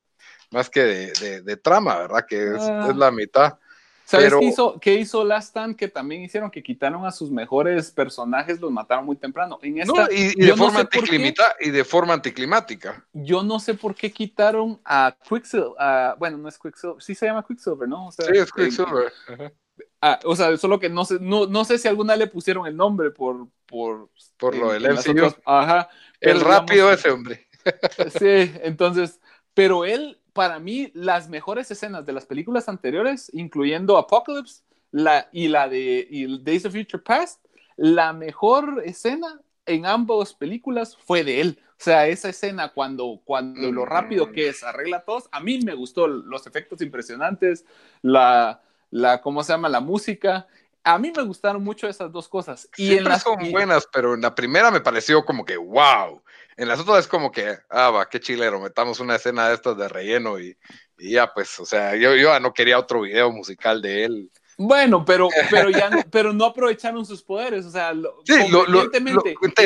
[0.52, 2.25] más que de, de- de trama, ¿verdad?
[2.28, 2.88] Que es, Ah.
[2.89, 3.58] es la mitad.
[4.04, 5.75] ¿Sabes Pero- qué, hizo, qué hizo Last Stand?
[5.75, 9.60] Que también hicieron que quitaron a sus mejores personajes, los mataron muy temprano.
[9.62, 13.06] En esta, No, y, de no forma sé anticlimita- y de forma anticlimática.
[13.13, 15.69] yo no sé por qué quitaron a Quicksilver.
[15.78, 18.08] a- bueno, no es Quicksilver, sí se llama Quicksilver, ¿no?
[18.08, 19.13] O sea, Sí, es en- Quicksilver.
[19.28, 19.52] Ajá.
[20.01, 22.75] Ah, o sea, solo que no sé, no, no sé si alguna le pusieron el
[22.75, 23.47] nombre por.
[23.65, 25.12] Por, Por lo del MCU.
[25.12, 25.89] otras- Ajá.
[26.19, 27.47] El rápido digamos- ese hombre.
[28.19, 29.19] Sí, entonces,
[29.53, 35.49] pero él, para mí, las mejores escenas de las películas anteriores, incluyendo Apocalypse la, y
[35.49, 37.45] la de y Days of Future Past,
[37.77, 41.59] la mejor escena en ambas películas fue de él.
[41.71, 45.75] O sea, esa escena cuando, cuando lo rápido que es, arregla todos, a mí me
[45.75, 47.65] gustó los efectos impresionantes,
[48.01, 49.69] la, la, ¿cómo se llama?
[49.69, 50.47] La música.
[50.84, 52.69] A mí me gustaron mucho esas dos cosas.
[52.78, 56.21] Y Siempre en las, son buenas, pero en la primera me pareció como que wow.
[56.58, 59.78] En las otras es como que, ah, va, qué chilero, metamos una escena de estas
[59.78, 60.58] de relleno y,
[60.97, 64.32] y ya, pues, o sea, yo, yo ya no quería otro video musical de él.
[64.61, 68.65] Bueno, pero, pero ya no, pero no aprovecharon sus poderes, o sea, lo, Sí, lo-
[68.65, 68.99] lo- te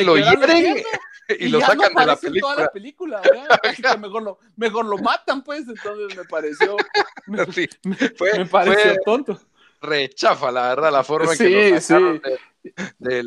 [0.04, 0.84] lo hieren
[1.40, 2.56] y, lo sacan no de la toda película.
[2.58, 3.48] la película, ¿verdad?
[3.64, 6.78] Así que mejor lo, mejor lo matan, pues, entonces me pareció,
[7.26, 9.40] me, Sí, me- fue- me pareció fue- tonto.
[9.82, 12.22] rechafa, la verdad, la forma en Sí, que lo sacaron
[12.64, 12.72] sí.
[13.00, 13.26] de-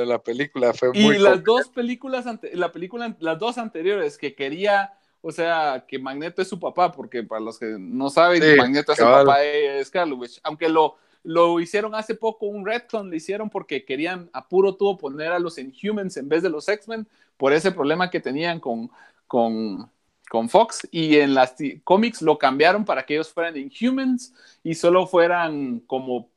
[0.00, 1.18] Y- la película fue Y muy...
[1.18, 1.44] las cómica.
[1.52, 4.94] dos películas, ante- la película, las dos anteriores que quería,
[5.28, 8.92] o sea, que Magneto es su papá, porque para los que no saben, Sí, Magneto
[8.92, 9.22] es cabal.
[9.22, 13.50] el papá de Scarlet Witch, aunque lo, lo hicieron hace poco, un retcon lo hicieron
[13.50, 17.52] porque querían a puro tubo poner a los Inhumans en vez de los X-Men, por
[17.52, 18.88] ese problema que tenían con,
[19.26, 19.90] con,
[20.30, 25.08] con Fox, y en las cómics lo cambiaron para que ellos fueran Inhumans y solo
[25.08, 26.28] fueran como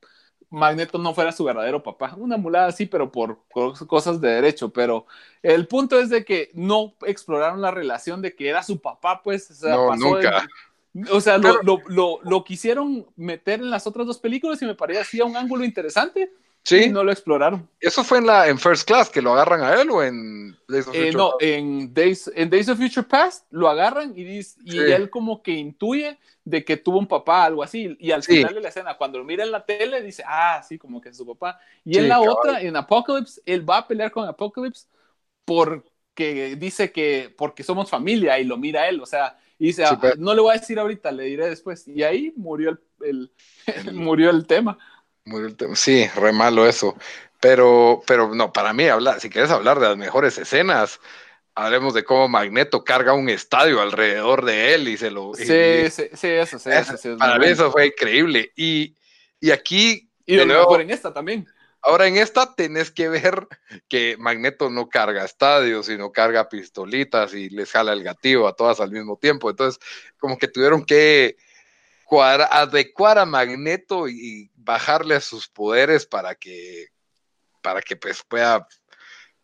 [0.49, 2.15] Magneto no fuera su verdadero papá.
[2.17, 3.39] Una mulada así, pero por,
[3.87, 4.69] cosas de derecho.
[4.69, 5.05] Pero
[5.43, 9.51] el punto es de que no exploraron la relación de que era su papá, pues.
[9.51, 10.47] O sea, No, pasó de- nunca.
[11.11, 14.65] o sea, lo, Pero- lo, lo, lo quisieron meter en las otras dos películas y
[14.65, 16.31] me parecía un ángulo interesante.
[16.63, 17.69] Sí, no lo exploraron.
[17.79, 20.87] eso fue en la en First Class, que lo agarran a él o en Days
[20.87, 21.41] of Eh, Future no, Past?
[21.41, 24.91] en Days, en Days of Future Past lo agarran y, dice, y Sí.
[24.91, 27.95] él como que intuye de que tuvo un papá, algo así.
[27.99, 28.43] Y al Sí.
[28.43, 31.09] final de la escena, cuando lo mira en la tele, dice, ah, sí, como que
[31.09, 31.59] es su papá.
[31.85, 32.21] Y Sí, en la cabal.
[32.21, 34.87] otra, en Apocalypse, él va a pelear con Apocalypse
[35.45, 39.99] porque dice que porque somos familia y lo mira él, o sea, y dice, "Ah,
[40.17, 41.87] no le voy a decir ahorita, le diré después.
[41.87, 43.31] Y ahí murió el, el-
[43.95, 44.77] murió el tema.
[45.29, 45.75] Murió el tema.
[45.75, 46.95] Sí, re malo eso.
[47.39, 50.99] Pero, pero no, para mí, habla, si quieres hablar de las mejores escenas,
[51.55, 55.33] hablemos de cómo Magneto carga un estadio alrededor de él y se lo.
[55.35, 58.51] Sí, y- sí, sí, eso, sí, eso, sí, para mí eso fue increíble.
[58.55, 58.95] Y,
[59.39, 61.47] y aquí, Y de lo nuevo, mejor en esta también.
[61.81, 63.47] ahora en esta tenés que ver
[63.87, 68.79] que Magneto no carga estadios, sino carga pistolitas y les jala el gatillo a todas
[68.81, 69.49] al mismo tiempo.
[69.49, 69.79] Entonces,
[70.19, 71.37] como que tuvieron que
[72.03, 76.89] cuadra- adecuar a Magneto y bajarle a sus poderes para que
[77.63, 78.67] para que pues pueda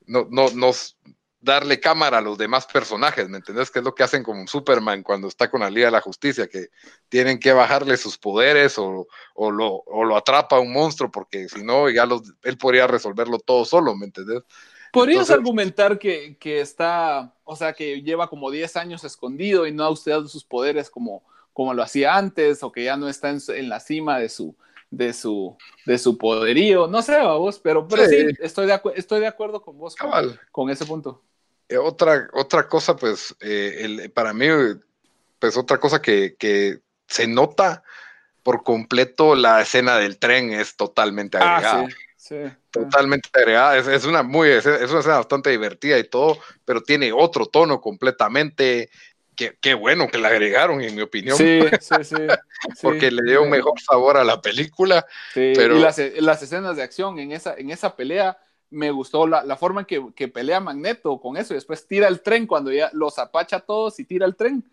[0.05, 0.97] no, no, nos
[1.39, 3.71] darle cámara a los demás personajes, ¿me entendés?
[3.71, 6.47] Que es lo que hacen con Superman cuando está con la Liga de la Justicia,
[6.47, 6.67] que
[7.09, 11.63] tienen que bajarle sus poderes o, o lo, o lo atrapa un monstruo, porque si
[11.63, 14.43] no, ya los, él podría resolverlo todo solo, ¿me entendés?
[14.91, 19.71] Podrías Entonces- argumentar que, que está, o sea, que lleva como 10 años escondido y
[19.71, 23.29] no ha usado sus poderes como, como lo hacía antes, o que ya no está
[23.31, 24.55] en la cima de su,
[24.95, 26.87] de su, de su poderío.
[26.87, 28.35] No sé, vos, pero, pero sí, Sí.
[28.39, 30.39] estoy, de estoy de acuerdo con vos con, Cabal.
[30.51, 31.21] con ese punto.
[31.67, 34.47] Eh, otra, otra cosa, pues, eh, el- para mí,
[35.39, 37.83] pues otra cosa que, que se nota
[38.43, 41.81] por completo, la escena del tren es totalmente agregada.
[41.81, 42.35] Ah, sí, sí.
[42.69, 43.77] Totalmente agregada.
[43.77, 47.47] Es, es una muy, es, es una escena bastante divertida y todo, pero tiene otro
[47.47, 48.89] tono completamente.
[49.35, 52.15] Que Qué bueno que la agregaron, en mi opinión, Sí, sí, sí.
[52.81, 53.15] porque sí.
[53.15, 55.05] le dio un mejor sabor a la película.
[55.33, 58.37] Sí, pero- y las, las escenas de acción en esa, en esa pelea,
[58.71, 62.07] me gustó la, la forma en que, que pelea Magneto con eso y después tira
[62.07, 64.63] el tren cuando ya los apacha a todos y tira el tren.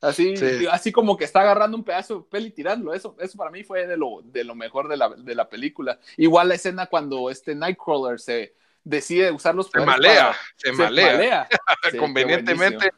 [0.00, 0.66] Así, Sí.
[0.68, 2.92] así como que está agarrando un pedazo de papel y tirándolo.
[2.92, 6.00] Eso, eso para mí fue de lo, de lo mejor de la, de la película.
[6.16, 10.72] Igual la escena cuando este Nightcrawler se decide usar los Se poderes malea, para- se
[10.72, 11.48] malea.
[11.84, 12.90] Sí, qué convenientemente.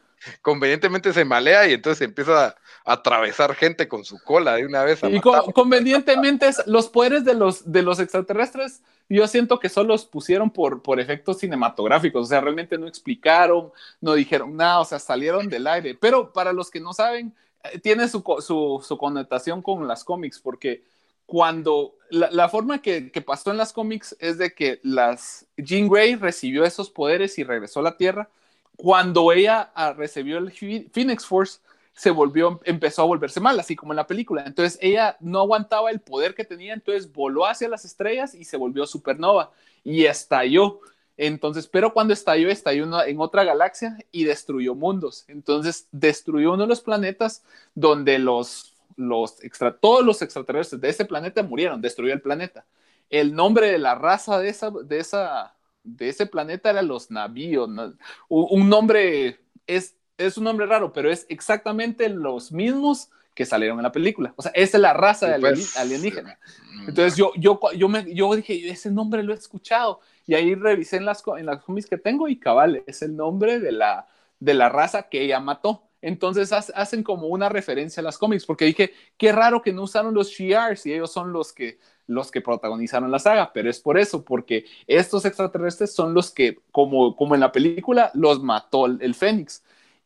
[0.43, 2.57] Convenientemente se malea y entonces empieza a
[2.93, 5.03] atravesar gente con su cola de una vez.
[5.05, 9.69] a Y con- convenientemente, es- los poderes de los, de los extraterrestres, yo siento que
[9.69, 14.81] solo los pusieron por, por efectos cinematográficos, o sea, realmente no explicaron, no dijeron nada,
[14.81, 15.95] o sea, salieron del aire.
[15.95, 17.35] Pero para los que no saben,
[17.65, 20.83] eh, tiene su, su, su connotación con las cómics, porque
[21.27, 25.89] cuando la, la forma que, que pasó en las cómics es de que las Jean
[25.89, 28.29] Grey recibió esos poderes y regresó a la Tierra.
[28.77, 30.53] Cuando ella ah, recibió el
[30.91, 31.61] Phoenix Force,
[31.95, 34.45] se volvió, empezó a volverse mal, así como en la película.
[34.45, 38.57] Entonces ella no aguantaba el poder que tenía, entonces voló hacia las estrellas y se
[38.57, 39.53] volvió supernova
[39.85, 40.81] y estalló.
[41.17, 45.25] Entonces, pero cuando estalló, estalló en otra galaxia y destruyó mundos.
[45.29, 49.37] Entonces, destruyó uno de los planetas donde los, los
[49.81, 52.65] todos los extraterrestres de ese planeta murieron, destruyó el planeta.
[53.11, 55.55] El nombre de la raza de, esa, de, esa,
[55.85, 57.69] de ese planeta era los navíos.
[57.69, 57.95] ¿no?
[58.29, 63.83] Un, nombre es, es un nombre raro, pero es exactamente los mismos que salieron en
[63.85, 64.33] la película.
[64.37, 66.39] O sea, esa es la raza de pues, alienígena.
[66.73, 70.01] Mm, Entonces yo, yo, yo, me, yo dije, ese nombre lo he escuchado.
[70.27, 73.59] Y ahí revisé en las, en las cómics que tengo y cabal, es el nombre
[73.61, 74.07] de la,
[74.41, 75.89] de la raza que ella mató.
[76.01, 79.83] Entonces ha- hacen como una referencia a las cómics, porque dije, qué raro que no
[79.83, 83.81] usaron los Shi'ars y ellos son los que, los que protagonizaron la saga, pero es
[83.81, 88.87] por eso, porque estos extraterrestres son los que, como, como en la película, los mató
[88.87, 89.63] el, Fénix.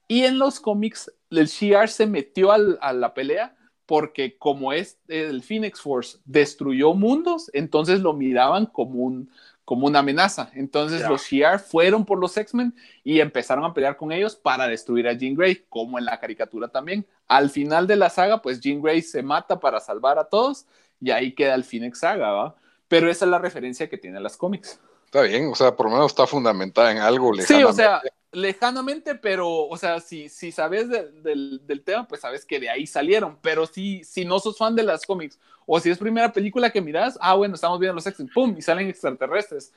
[0.07, 3.55] Y en los cómics, el Shi'ar se metió al- a la pelea
[3.87, 9.31] porque como es el Phoenix Force destruyó mundos, entonces lo miraban como un
[9.65, 10.51] como una amenaza.
[10.55, 11.11] Entonces Ya.
[11.11, 15.13] los Shi'ar fueron por los X-Men y empezaron a pelear con ellos para destruir a
[15.13, 17.07] Jean Grey, como en la caricatura también.
[17.27, 20.67] Al final de la saga, pues Jean Grey se mata para salvar a todos
[21.01, 22.57] y ahí queda el Phoenix Saga, ¿va?
[22.89, 24.81] pero esa es la referencia que tiene las cómics.
[25.05, 27.35] Está bien, o sea, por lo menos está fundamentada en algo.
[27.35, 32.21] Sí, o sea, lejanamente, pero, o sea, si, si sabes de, del, del, tema, pues
[32.21, 33.39] sabes que de ahí salieron.
[33.41, 36.81] Pero si, si no sos fan de las cómics, o si es primera película que
[36.81, 39.73] miras, ah, bueno, estamos viendo los X-Men, pum, y salen extraterrestres.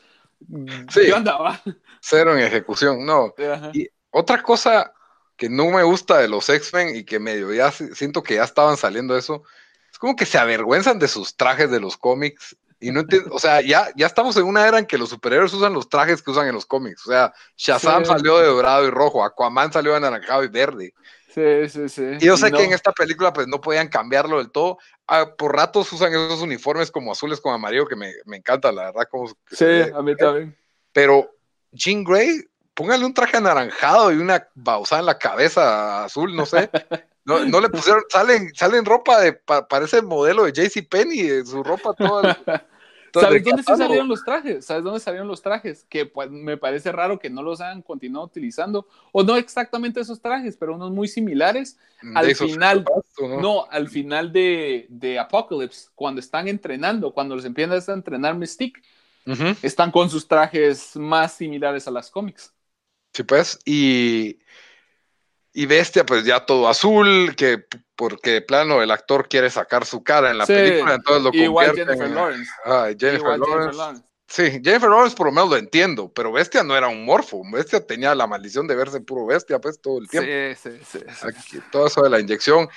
[0.89, 1.62] Sí, ¿Qué onda, va?
[2.01, 3.34] Cero en ejecución, no.
[3.38, 3.71] Ajá.
[3.73, 4.93] Y otra cosa
[5.38, 8.75] que no me gusta de los X-Men y que medio ya siento que ya estaban
[8.75, 9.70] saliendo eso, es
[10.02, 13.62] como que se avergüenzan de sus trajes de los cómics y no entiendo, o sea,
[13.62, 16.48] ya, ya estamos en una era en que los superhéroes usan los trajes que usan
[16.48, 17.06] en los cómics.
[17.06, 20.96] O sea, Shazam salió de dorado y rojo, Aquaman salió de anaranjado y verde.
[21.28, 22.04] Sí, sí, sí.
[22.20, 24.80] Y yo sé que en esta película pues no podían cambiarlo del todo.
[25.06, 28.86] Ah, por ratos usan esos uniformes como azules con amarillo que me, me encanta, la
[28.86, 29.08] verdad.
[29.12, 30.58] Como sí, a mí también.
[30.92, 31.30] Pero
[31.72, 32.42] Jean Grey,
[32.74, 36.68] póngale un traje anaranjado y una bausada en la cabeza azul, no sé.
[37.23, 39.34] No, no le pusieron, salen, salen ropa de,
[39.69, 42.38] parece modelo de JC Penny, su ropa toda.
[43.13, 44.65] ¿Sabes dónde se salieron los trajes?
[44.65, 45.86] ¿Sabes dónde salieron los trajes?
[45.89, 48.88] Que pues, me parece raro que no los hayan continuado utilizando.
[49.12, 51.77] O no exactamente esos trajes, pero unos muy similares.
[52.15, 52.86] Al final,
[53.19, 53.67] ¿no?
[53.69, 58.81] al final de, de, Apocalypse, cuando están entrenando, cuando los empiezan a entrenar Mystique,
[59.62, 62.53] están con sus trajes más similares a las cómics.
[63.13, 64.39] Sí, pues, y
[65.54, 70.04] y Bestia, pues ya todo azul, que porque de plano el actor quiere sacar su
[70.04, 72.52] cara en la película, entonces lo Igual Jennifer Lawrence.
[72.66, 74.04] Ah, Jennifer, Lawrence.
[74.28, 77.42] Sí, Jennifer Lawrence por lo menos lo entiendo, pero Bestia no era un morfo.
[77.52, 80.30] Bestia tenía la maldición de verse puro bestia, pues todo el tiempo.
[80.58, 81.00] Sí, sí,
[81.50, 81.60] sí.
[81.70, 82.70] todo eso de la inyección.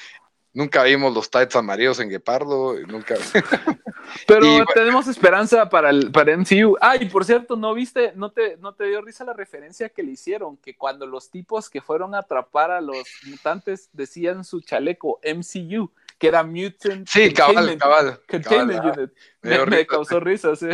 [0.55, 3.17] Nunca vimos los tights amarillos en Guepardo, nunca.
[4.29, 6.77] Pero tenemos esperanza para el para MCU.
[6.81, 10.05] Ah, y por cierto, ¿no viste, no te, no te dio risa la referencia que
[10.05, 10.57] le hicieron?
[10.59, 15.91] Que cuando los tipos que fueron a atrapar a los mutantes decían su chaleco MCU,
[16.19, 19.11] que era Mutant sí, cabal, cabal, Containment Unit.
[19.43, 20.69] Me, causó risa, sí.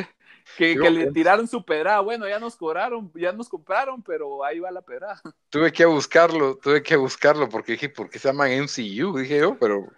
[0.56, 2.00] Que, le tiraron su pedra.
[2.00, 5.20] Bueno, ya nos cobraron, ya nos compraron, pero ahí va la pedra.
[5.50, 9.18] Tuve que buscarlo, tuve que buscarlo porque dije, ¿por qué se llaman MCU?
[9.18, 9.88] Dije yo, pero.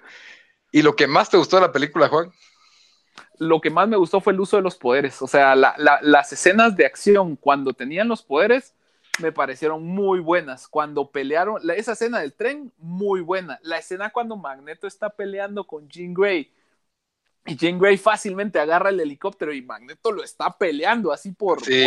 [0.70, 2.32] ¿Y lo que más te gustó de la película, Juan?
[3.38, 5.20] Lo que más me gustó fue el uso de los poderes.
[5.20, 8.74] O sea, las escenas de acción cuando tenían los poderes
[9.20, 10.68] me parecieron muy buenas.
[10.68, 13.58] Cuando pelearon, esa escena del tren, muy buena.
[13.62, 16.50] La escena cuando Magneto está peleando con Jean Grey
[17.44, 21.64] y Jane Grey fácilmente agarra el helicóptero y Magneto lo está peleando así por.
[21.64, 21.84] Sí,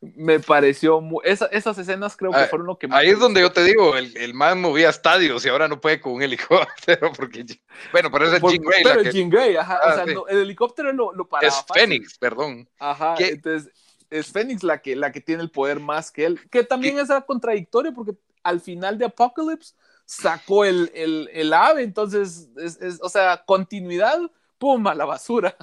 [0.00, 1.00] Me pareció.
[1.00, 2.98] Muy, esas escenas creo que ah, fueron lo que más.
[2.98, 5.98] Ahí es donde yo te digo, el, el man movía estadios y ahora no puede
[5.98, 7.10] con un helicóptero.
[7.16, 7.46] porque
[7.90, 8.82] Bueno, pero es el Jean Grey.
[8.82, 9.80] Pero Jean Grey, ajá.
[9.82, 11.48] o ah, el helicóptero lo, lo paraba.
[11.48, 12.68] Es Fénix, perdón.
[12.78, 13.14] Ajá.
[13.18, 13.72] Entonces,
[14.10, 16.40] es Fénix la que, la que tiene el poder más que él.
[16.50, 18.12] Que también es contradictorio porque
[18.42, 21.82] al final de Apocalypse sacó el, el, el ave.
[21.82, 24.20] Entonces, es, es, o sea, continuidad
[24.58, 24.86] ¡pum!
[24.86, 25.56] a la basura.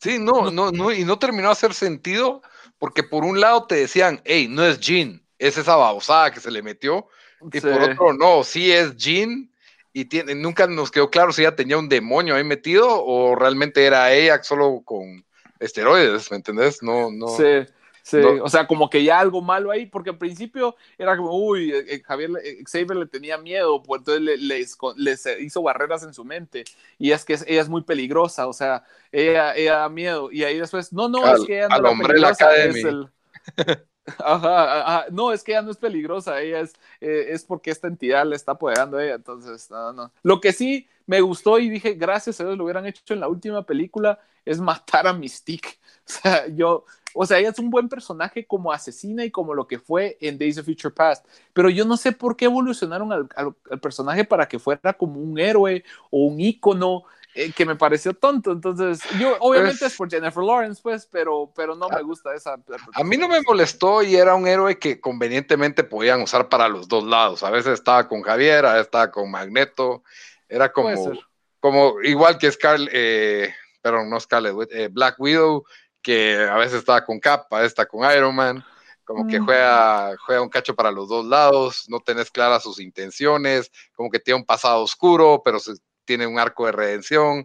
[0.00, 2.42] Sí, no, no, no, y no terminó de hacer sentido
[2.78, 6.50] porque por un lado te decían, hey, no es Jean, es esa babosada que se
[6.50, 7.08] le metió,
[7.52, 9.50] y por otro, no, sí es Jean,
[9.92, 13.84] y tiene, nunca nos quedó claro si ella tenía un demonio ahí metido o realmente
[13.84, 15.24] era ella solo con
[15.58, 16.82] esteroides, ¿me entendés?
[16.82, 17.28] No, no.
[17.28, 17.66] Sí.
[18.06, 21.72] Sí, o sea, como que ya algo malo ahí, porque al principio era como, uy,
[21.72, 26.14] eh, eh, Javier eh, Xavier le tenía miedo, pues entonces le, les, hizo barreras en
[26.14, 26.62] su mente,
[27.00, 30.56] y es que ella es muy peligrosa, o sea, ella, ella da miedo, y ahí
[30.56, 33.08] después, no, no, es que ella no es peligrosa, es el...
[34.24, 38.24] Ajá, ajá, no, es que ella no es peligrosa, ella es, es porque esta entidad
[38.24, 40.12] le está apoderando a ella, entonces, no, no.
[40.22, 43.26] Lo que sí me gustó y dije, gracias a Dios lo hubieran hecho en la
[43.26, 45.80] última película, es matar a Mystique.
[46.08, 46.84] O sea, yo,
[47.18, 50.36] o sea, ella es un buen personaje como asesina y como lo que fue en
[50.38, 51.26] Days of Future Past.
[51.54, 55.82] Pero yo no sé por qué evolucionaron al, personaje para que fuera como un héroe
[56.10, 57.04] o un ícono.
[57.38, 61.52] Eh, que me pareció tonto, entonces yo obviamente pues es por Jennifer Lawrence, pues, pero,
[61.54, 62.56] pero no me gusta esa.
[62.94, 66.88] A mí no me molestó y era un héroe que convenientemente podían usar para los
[66.88, 67.42] dos lados.
[67.42, 70.02] A veces estaba con Javier, a veces estaba con Magneto,
[70.48, 71.12] era como,
[71.60, 75.66] como igual que Scarlet, eh, pero no Scarlet, eh, Black Widow,
[76.06, 78.64] que a veces está con Cap, a veces está con Iron Man,
[79.02, 83.72] como que juega, juega un cacho para los dos lados, no tenés claras sus intenciones,
[83.92, 85.58] como que tiene un pasado oscuro, pero
[86.04, 87.44] tiene un arco de redención.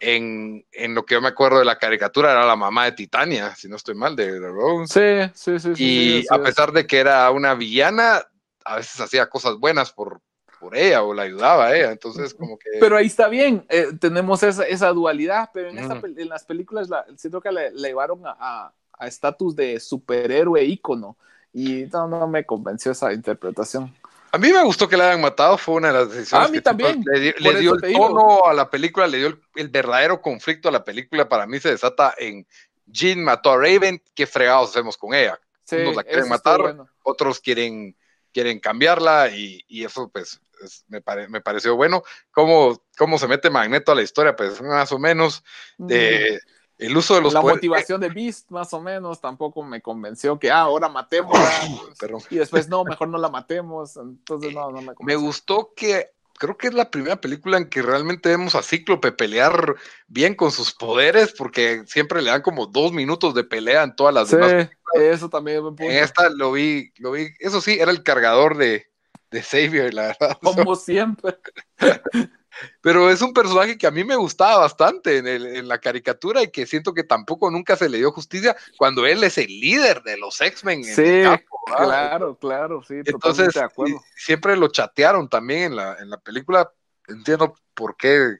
[0.00, 3.54] En, en, lo que yo me acuerdo de la caricatura era la mamá de Titania,
[3.54, 5.30] si no estoy mal, de, de Rose.
[5.32, 5.84] Sí, sí, sí.
[5.84, 8.26] Y a pesar de que era una villana,
[8.64, 10.20] a veces hacía cosas buenas por,
[10.62, 12.70] por ella o la ayudaba a ella, entonces como que...
[12.78, 17.04] Pero ahí está bien, eh, tenemos esa, esa, dualidad, pero en, en las películas la,
[17.16, 21.16] siento que le, llevaron a estatus de superhéroe ícono
[21.52, 23.94] y no, no me convenció esa interpretación.
[24.34, 26.48] A mí me gustó que la hayan matado, fue una de las decisiones.
[26.48, 27.04] A mí también.
[27.04, 30.84] Le, le dio el tono a la película, le dio el, verdadero conflicto a la
[30.84, 31.28] película.
[31.28, 32.46] Para mí se desata en
[32.86, 35.38] Jean mató a Raven, ¿qué fregados hacemos con ella?
[35.64, 36.88] Sí, Unos la quieren matar, bueno.
[37.02, 37.94] otros quieren,
[38.32, 42.02] quieren cambiarla y, y eso pues es- me, pare- me pareció bueno.
[42.30, 44.34] ¿Cómo, ¿Cómo se mete Magneto a la historia?
[44.36, 45.42] Pues más o menos.
[45.78, 46.40] De,
[46.78, 50.38] el uso de los la poderes- motivación de Beast, más o menos, tampoco me convenció
[50.38, 50.90] que, ah, ahora.
[51.98, 52.22] Perdón.
[52.30, 53.96] y después, no, mejor no la matemos.
[53.96, 55.20] Entonces, no, no me Me convenció.
[55.26, 59.76] gustó que creo que es la primera película en que realmente vemos a Cíclope pelear
[60.08, 64.12] bien con sus poderes, porque siempre le dan como dos minutos de pelea en todas
[64.12, 64.68] las Sí, demás.
[64.96, 65.84] eso también punto.
[65.84, 68.90] En esta lo vi, lo vi, eso sí, era el cargador de,
[69.32, 70.38] de Xavier, la verdad.
[70.42, 71.38] Como siempre.
[72.80, 76.42] Pero es un personaje que a mí me gustaba bastante en, el- en la caricatura
[76.42, 80.02] y que siento que tampoco nunca se le dio justicia cuando él es el líder
[80.02, 80.80] de los X-Men.
[80.80, 84.02] en Sí, campo, claro, claro, sí, Entonces, de acuerdo.
[84.16, 86.70] siempre lo chatearon también en la, en la película.
[87.08, 88.38] Entiendo por qué,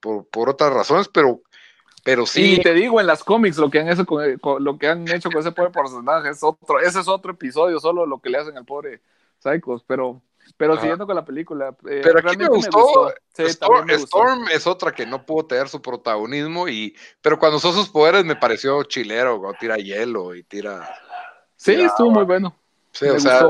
[0.00, 1.40] por, por otras razones, pero,
[2.04, 2.54] pero sí.
[2.54, 5.08] Y te digo, en las cómics, lo que han hecho con, con- lo que han
[5.08, 8.38] hecho con ese pobre personaje es otro, ese es otro episodio, solo lo que le
[8.38, 9.00] hacen al pobre
[9.38, 10.22] Psychos, pero,
[10.56, 10.82] pero Ajá.
[10.82, 11.76] siguiendo con la película.
[11.88, 14.18] eh, Pero aquí me gustó, Sí, Storm, me gustó.
[14.18, 18.24] Storm es otra que no pudo tener su protagonismo, y, pero cuando usó sus poderes
[18.24, 20.88] me pareció chilero, cuando tira hielo y tira.
[21.56, 22.56] Sí, tira estuvo muy bueno.
[22.92, 23.46] Sí, me o sea,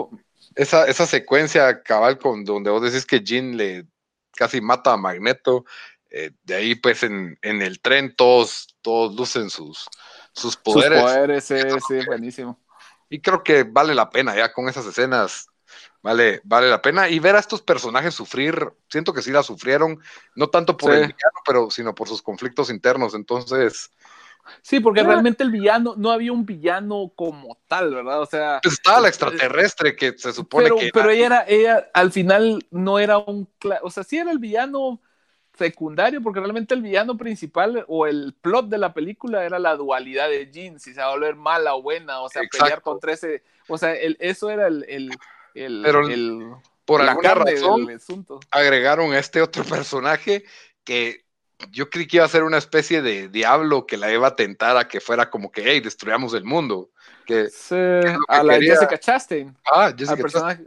[0.56, 3.86] esa, esa secuencia cabal con donde vos decís que Jean le
[4.32, 5.64] casi mata a Magneto,
[6.10, 9.86] eh, de ahí pues en, en el tren todos, todos lucen sus,
[10.32, 11.02] sus Sus poderes.
[11.02, 11.54] poderes, sí,
[11.86, 12.58] sí, buenísimo.
[13.08, 15.46] Y creo que vale la pena ya con esas escenas.
[16.06, 17.08] Vale, vale la pena.
[17.08, 19.98] Y ver a estos personajes sufrir, siento que sí la sufrieron,
[20.36, 20.98] no tanto por Sí.
[20.98, 23.14] el villano, pero sino por sus conflictos internos.
[23.14, 23.90] Entonces,
[24.62, 25.04] Sí, porque Ah.
[25.04, 28.20] realmente el villano, no había un villano como tal, ¿verdad?
[28.20, 31.90] O sea, pues estaba la extraterrestre que se supone pero, que pero ella era, ella
[31.92, 33.48] al final no era un,
[33.82, 35.00] o sea, sí era el villano
[35.58, 40.28] secundario, porque realmente el villano principal o el plot de la película era la dualidad
[40.28, 43.42] de Jean, si se va a volver mala o buena, o sea, pelear contra ese,
[43.66, 45.10] o sea, el, eso era el, el,
[45.64, 46.50] el, Pero el-
[46.84, 47.88] por la alguna razón
[48.50, 50.44] agregaron a este otro personaje
[50.84, 51.24] que
[51.70, 54.76] yo creí que iba a ser una especie de diablo que la iba a tentar
[54.76, 56.90] a que fuera como que, hey, destruyamos el mundo.
[57.24, 60.64] Que, Sí, que a la quería- Jessica Chastain, ah, Jessica personaje,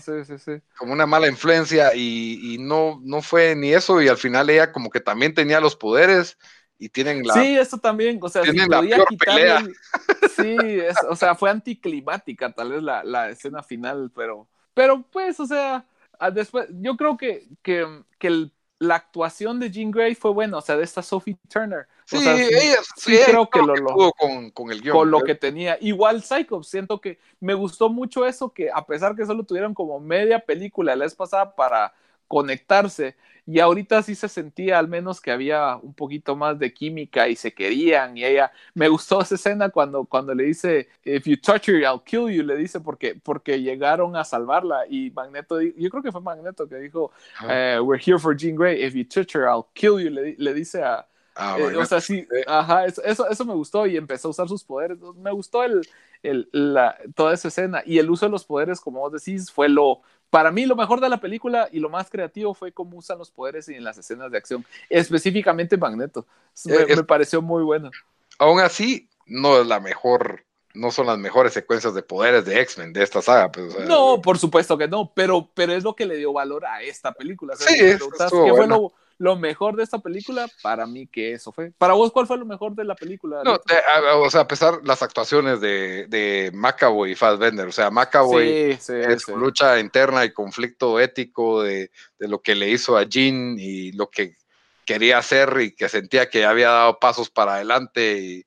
[0.00, 0.52] sí, sí, sí.
[0.78, 4.72] como una mala influencia y, y no, no fue ni eso y al final ella
[4.72, 6.38] como que también tenía los poderes
[6.80, 7.34] y tienen la...
[7.34, 9.72] Sí, eso también, o sea, si podía quitarle
[10.36, 15.38] Sí, es- o sea, fue anticlimática tal vez la, la escena final, pero, pero pues,
[15.38, 15.84] o sea,
[16.32, 17.86] después, yo creo que, que,
[18.18, 21.80] que el- la actuación de Jean Grey fue buena, o sea, de esta Sophie Turner.
[21.80, 24.96] O Sí, sea, sí, ella, sí ella creo que lo que con, con el guion.
[24.96, 25.24] con lo ¿eh?
[25.26, 25.76] que tenía.
[25.82, 30.00] Igual Psycho, siento que me gustó mucho eso, que a pesar que solo tuvieron como
[30.00, 31.92] media película la vez pasada para
[32.30, 33.16] conectarse,
[33.46, 37.34] y ahorita sí se sentía al menos que había un poquito más de química y
[37.36, 41.68] se querían, y ella, me gustó esa escena cuando, cuando le dice, if you touch
[41.68, 46.02] her, I'll kill you, le dice, porque, porque llegaron a salvarla, y Magneto, yo creo
[46.02, 47.10] que fue Magneto que dijo,
[47.48, 50.36] eh, we're here for Jean Grey, if you touch her, I'll kill you, le, di-
[50.38, 52.36] le dice a, Ah, eh, o sea, sí, sí.
[52.46, 54.98] ajá, eso, eso, eso me gustó y empezó a usar sus poderes.
[55.16, 55.82] Me gustó el,
[56.22, 59.68] el, la, toda esa escena y el uso de los poderes, como vos decís, fue
[59.68, 63.18] lo, para mí lo mejor de la película y lo más creativo fue cómo usan
[63.18, 66.26] los poderes en las escenas de acción, específicamente Magneto.
[66.64, 67.90] Me, Eh, es- me pareció muy bueno.
[68.38, 72.92] Aún así, no es la mejor, no son las mejores secuencias de poderes de X-Men
[72.92, 73.50] de esta saga.
[73.50, 76.32] Pues, o sea, No, por supuesto que no, pero, pero es lo que le dio
[76.32, 77.54] valor a esta película.
[77.54, 78.92] O sea, Sí, estuvo ¿Qué bueno.
[79.20, 80.48] Lo, mejor de esta película?
[80.62, 81.72] Para mí que eso fue.
[81.78, 83.42] Para vos, ¿cuál fue lo mejor de la película?
[83.44, 87.72] No, de- a- o sea, a pesar las actuaciones de, de McAvoy y Fassbender, o
[87.72, 89.26] sea, McAvoy sí, sí, en sí.
[89.26, 93.92] su lucha interna y conflicto ético de, de lo que le hizo a Jean y
[93.92, 94.36] lo que
[94.84, 98.46] quería hacer y que sentía que había dado pasos para adelante y,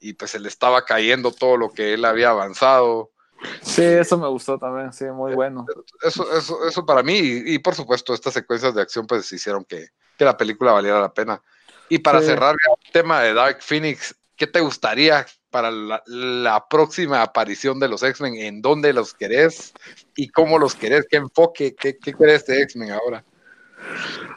[0.00, 3.10] y pues se le estaba cayendo todo lo que él había avanzado.
[3.60, 5.66] Sí, eso me gustó también, sí, muy bueno.
[6.02, 9.64] Eso, eso, eso para mí, y, y por supuesto estas secuencias de acción pues hicieron
[9.64, 11.42] que, que la película valiera la pena.
[11.88, 12.26] Y para Sí.
[12.26, 17.88] cerrar el tema de Dark Phoenix, ¿qué te gustaría para la, la próxima aparición de
[17.88, 18.34] los X-Men?
[18.36, 19.72] ¿En dónde los querés?
[20.16, 21.06] ¿Y cómo los querés?
[21.08, 21.74] ¿Qué enfoque?
[21.74, 23.24] ¿Qué, qué querés de X-Men ahora?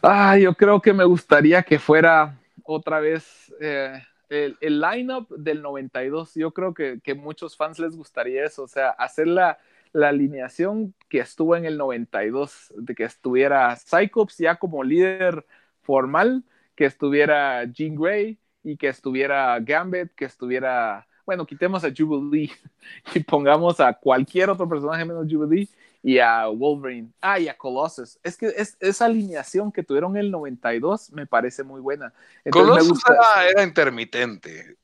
[0.01, 3.25] Ah, yo creo que me gustaría que fuera otra vez
[3.61, 6.33] eh, el, el lineup del 92.
[6.35, 9.57] Yo creo que, que muchos fans les gustaría eso, o sea, hacer la,
[9.93, 15.45] la alineación que estuvo en el 92, de que estuviera Cyclops ya como líder
[15.81, 16.43] formal,
[16.75, 22.51] que estuviera Jean Grey y que estuviera Gambit, que estuviera, bueno, quitemos a Jubilee
[23.15, 25.69] y pongamos a cualquier otro personaje menos Jubilee
[26.03, 27.11] y a Wolverine.
[27.21, 28.19] Ah, y a Colossus.
[28.23, 32.13] Es que es, esa alineación que tuvieron en el 92 me parece muy buena.
[32.45, 33.13] Entonces me Colossus gusta.
[33.13, 34.77] era, era intermitente.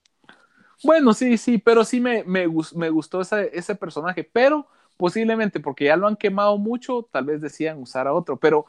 [0.81, 5.85] Bueno, sí, sí, pero sí me, me, me gustó ese, ese personaje, pero posiblemente porque
[5.85, 8.65] ya lo han quemado mucho, tal vez decían usar a otro, pero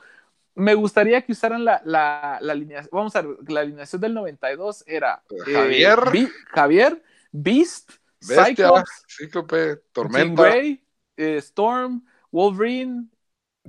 [0.55, 4.85] me gustaría que usaran la, la, la alineación, vamos a ver, la alineación del 92
[4.87, 10.43] era Javier, eh, Bi- Javier, Beast, Bestia, Cyclops, Cíclope, Tormenta.
[10.43, 10.83] Grey,
[11.17, 12.05] eh, Storm,
[12.35, 13.09] Wolverine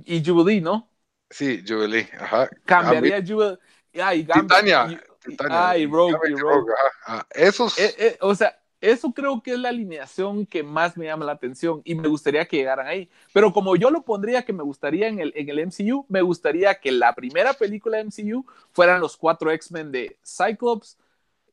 [0.04, 0.90] y Jubilee, ¿no?
[1.30, 2.48] Sí, Jubilee, ajá.
[2.64, 3.58] Cambiaría Jubilee.
[4.02, 6.72] Ay, Gambit, Titania, y- Titania, Ay, Rogue, y y Rogue.
[6.74, 7.26] ajá, ajá.
[7.30, 11.24] Esos, Eh, eh, o sea, eso creo que es la alineación que más me llama
[11.24, 13.10] la atención y me gustaría que llegaran ahí.
[13.32, 16.74] Pero como yo lo pondría que me gustaría en el, en el MCU, me gustaría
[16.80, 20.98] que la primera película de MCU fueran los cuatro X-Men de Cyclops,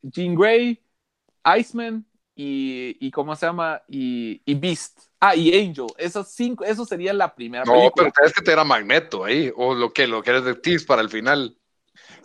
[0.03, 0.81] Jean Grey,
[1.57, 2.05] Iceman
[2.35, 3.81] y, y ¿cómo se llama?
[3.87, 4.99] Y, y Beast.
[5.19, 5.87] Ah, y Angel.
[5.97, 8.11] Esos cinco, eso sería la primera no, película.
[8.13, 10.85] pero es que te era Magneto ahí, o lo que lo que eres de Tease
[10.85, 11.57] para el final.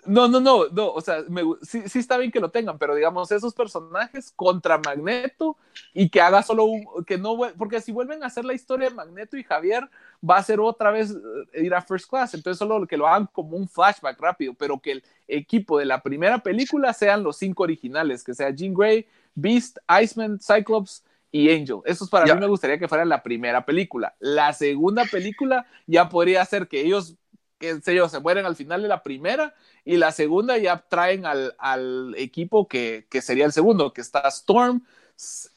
[0.07, 2.95] No, no, no, no, o sea, me sí, sí está bien que lo tengan, pero
[2.95, 5.59] digamos, esos personajes contra Magneto
[5.93, 8.95] y que haga solo un, que no, porque si vuelven a hacer la historia de
[8.95, 9.89] Magneto y Javier,
[10.29, 11.15] va a ser otra vez
[11.53, 14.81] eh, ir a First Class, entonces solo que lo hagan como un flashback rápido, pero
[14.81, 19.07] que el equipo de la primera película sean los cinco originales, que sea Jean Grey,
[19.41, 21.79] Beast, Iceman, Cyclops y Angel.
[21.85, 22.35] Esos para Ya.
[22.35, 24.15] mí me gustaría que fuera la primera película.
[24.19, 27.15] La segunda película ya podría ser que ellos,
[27.59, 31.27] qué sé yo, se mueren al final de la primera y la segunda ya traen
[31.27, 34.83] al, al equipo que, que sería el segundo, que está Storm,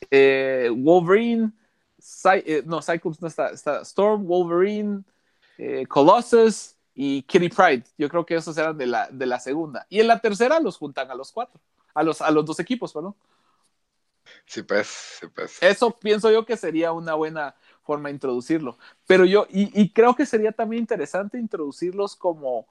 [0.10, 1.52] eh, Wolverine,
[2.00, 5.04] Cy- eh, no, Cyclops no está, está Storm, Wolverine,
[5.58, 7.84] eh, Colossus y Kitty Pride.
[7.98, 9.86] Yo creo que esos eran de la, de la segunda.
[9.90, 11.62] Y en la tercera los juntan a los cuatro,
[11.94, 13.16] a los, a los dos equipos, perdón.
[14.46, 14.88] Sí, pues,
[15.20, 15.58] sí, pues.
[15.62, 18.78] Eso pienso yo que sería una buena forma de introducirlo.
[19.08, 22.68] Pero yo, y, y creo que sería también interesante introducirlos como,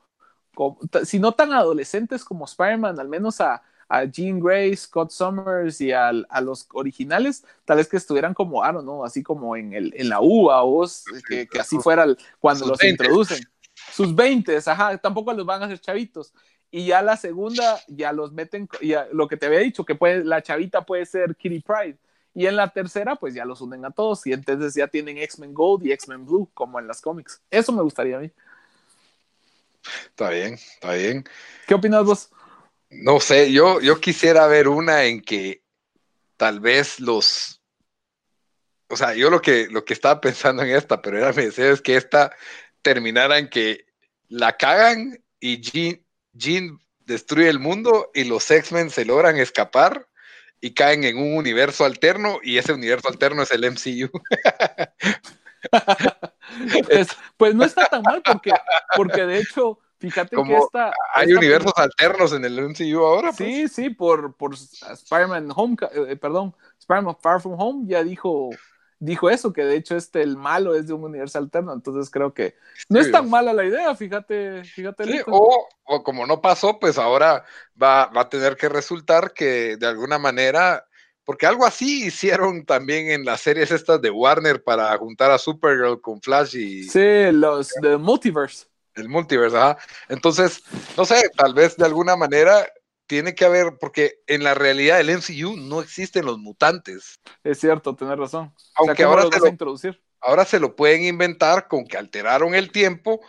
[1.04, 5.92] si no tan adolescentes como Spider-Man, al menos a, a Jean Grey, Scott Summers y
[5.92, 9.72] al- a, los originales, tal vez que estuvieran como, I don't know, así como en,
[9.72, 10.86] el, en la UA o
[11.28, 13.04] que, que así fuera el- cuando Sus los 20.
[13.04, 13.48] introducen.
[13.92, 16.32] Sus 20, ajá, tampoco los van a hacer chavitos.
[16.70, 20.24] Y ya la segunda, ya los meten, ya lo que te había dicho, que puede,
[20.24, 21.98] la chavita puede ser Kitty Pride.
[22.32, 24.24] Y en la tercera, pues ya los unen a todos.
[24.26, 27.42] Y entonces ya tienen X-Men Gold y X-Men Blue, como en las cómics.
[27.50, 28.30] Eso me gustaría a mí.
[30.06, 31.24] Está bien, está bien.
[31.66, 32.30] ¿Qué opinas vos?
[32.90, 35.62] No sé, yo, yo quisiera ver una en que
[36.36, 37.60] tal vez los.
[38.88, 41.72] O sea, yo lo que, lo que estaba pensando en esta, pero era mi deseo
[41.72, 42.34] es que esta
[42.82, 43.86] terminara en que
[44.28, 50.06] la cagan y Jean, Jean destruye el mundo y los X-Men se logran escapar
[50.60, 54.10] y caen en un universo alterno y ese universo alterno es el MCU.
[56.88, 58.52] Es- pues no está tan mal porque,
[58.96, 60.92] porque de hecho, fíjate que esta...
[61.14, 63.32] Hay esta universos alternos en el MCU ahora.
[63.32, 63.36] pues.
[63.36, 65.76] Sí, sí, por, por Spider-Man Home,
[66.08, 68.50] eh, perdón, Spider-Man Far From Home ya dijo,
[69.00, 72.32] dijo eso, que de hecho este, el malo es de un universo alterno, entonces creo
[72.32, 72.54] que
[72.88, 75.04] no es tan mala la idea, fíjate, fíjate.
[75.04, 77.44] Sí, o, o como no pasó, pues ahora
[77.82, 80.86] va, va a tener que resultar que de alguna manera,
[81.24, 86.00] porque algo así hicieron también en las series estas de Warner para juntar a Supergirl
[86.00, 88.66] con Flash y Sí, los de Multiverse.
[88.94, 89.78] el multiverse, ajá.
[90.08, 90.62] Entonces,
[90.96, 92.66] no sé, tal vez de alguna manera
[93.10, 97.96] tiene que haber, porque en la realidad del MCU no existen los mutantes, Es cierto,
[97.96, 98.54] tenés razón.
[98.76, 100.00] aunque o sea, ¿cómo ahora se lo, introducir?
[100.20, 103.20] ahora se lo pueden inventar con que alteraron el tiempo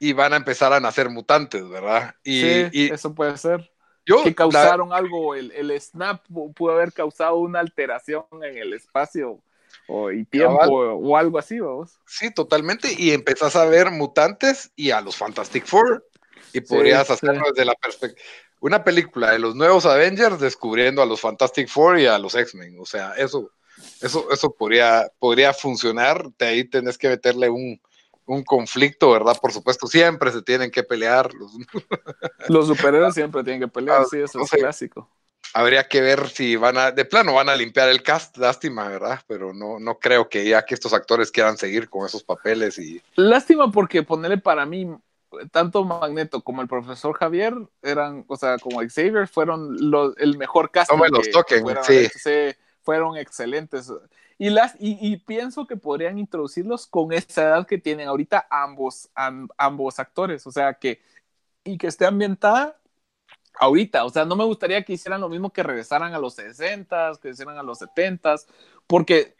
[0.00, 2.16] y van a empezar a nacer mutantes, ¿verdad?
[2.24, 3.70] Y, sí, y eso puede ser.
[4.04, 8.58] yo, que la- causaron algo, el, el snap pu- pudo haber causado una alteración en
[8.58, 9.40] el espacio
[9.86, 10.70] o, y tiempo Cabal.
[10.72, 12.00] o, o algo así, vamos.
[12.04, 12.88] Sí, totalmente.
[12.98, 16.04] Y empezás a ver mutantes y a los Fantastic Four.
[16.52, 17.12] Y podrías sí.
[17.12, 18.26] hacerlo desde la perspectiva.
[18.60, 22.76] Una película de los nuevos Avengers descubriendo a los Fantastic Four y a los X-Men.
[22.80, 23.50] O sea, eso,
[24.00, 26.30] eso, eso podría, podría funcionar.
[26.38, 27.80] De ahí tenés que meterle un,
[28.26, 29.36] un conflicto, ¿verdad?
[29.40, 31.32] Por supuesto, siempre se tienen que pelear.
[31.34, 31.52] Los-
[32.48, 34.56] Los superhéroes siempre tienen que pelear, Ah, sí, eso no es sé.
[34.56, 35.10] clásico.
[35.54, 39.20] Habría que ver si van a, de plano van a limpiar el cast, lástima, ¿verdad?
[39.28, 43.02] Pero no, no creo que ya que estos actores quieran seguir con esos papeles y
[43.16, 44.86] Lástima porque ponerle para mí,
[45.50, 50.70] tanto Magneto como el profesor Javier eran, o sea, como Xavier, fueron los, el mejor
[50.70, 50.96] casting.
[50.96, 53.20] No me los que- toquen, que fueron sí.
[53.20, 53.92] excelentes.
[54.38, 59.10] Y, las, y, y pienso que podrían introducirlos con esa edad que tienen ahorita ambos,
[59.14, 61.02] am- ambos actores, o sea, que,
[61.64, 62.78] y que esté ambientada
[63.58, 67.12] ahorita, o sea, no me gustaría que hicieran lo mismo que regresaran a los 60,
[67.20, 68.36] que hicieran a los 70,
[68.86, 69.34] porque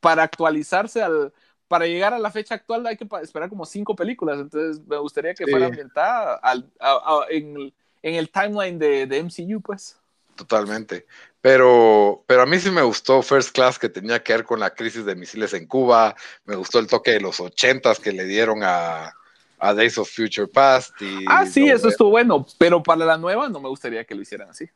[0.00, 1.32] para actualizarse al,
[1.72, 5.32] para llegar a la fecha actual hay que esperar como cinco películas, entonces me gustaría
[5.32, 5.50] que Sí.
[5.50, 6.90] fuera ambientada al- a-
[7.22, 9.98] a- en, el- en el timeline de, de MCU, pues.
[10.36, 11.06] totalmente.
[11.40, 14.74] Pero, pero a mí sí me gustó First Class que tenía que ver con la
[14.74, 16.14] crisis de misiles en Cuba.
[16.44, 19.14] Me gustó el toque de los ochentas que le dieron a,
[19.58, 21.00] a Days of Future Past.
[21.00, 24.20] Y Ah, sí, eso estuvo bueno, pero para la nueva no me gustaría que lo
[24.20, 24.66] hicieran así.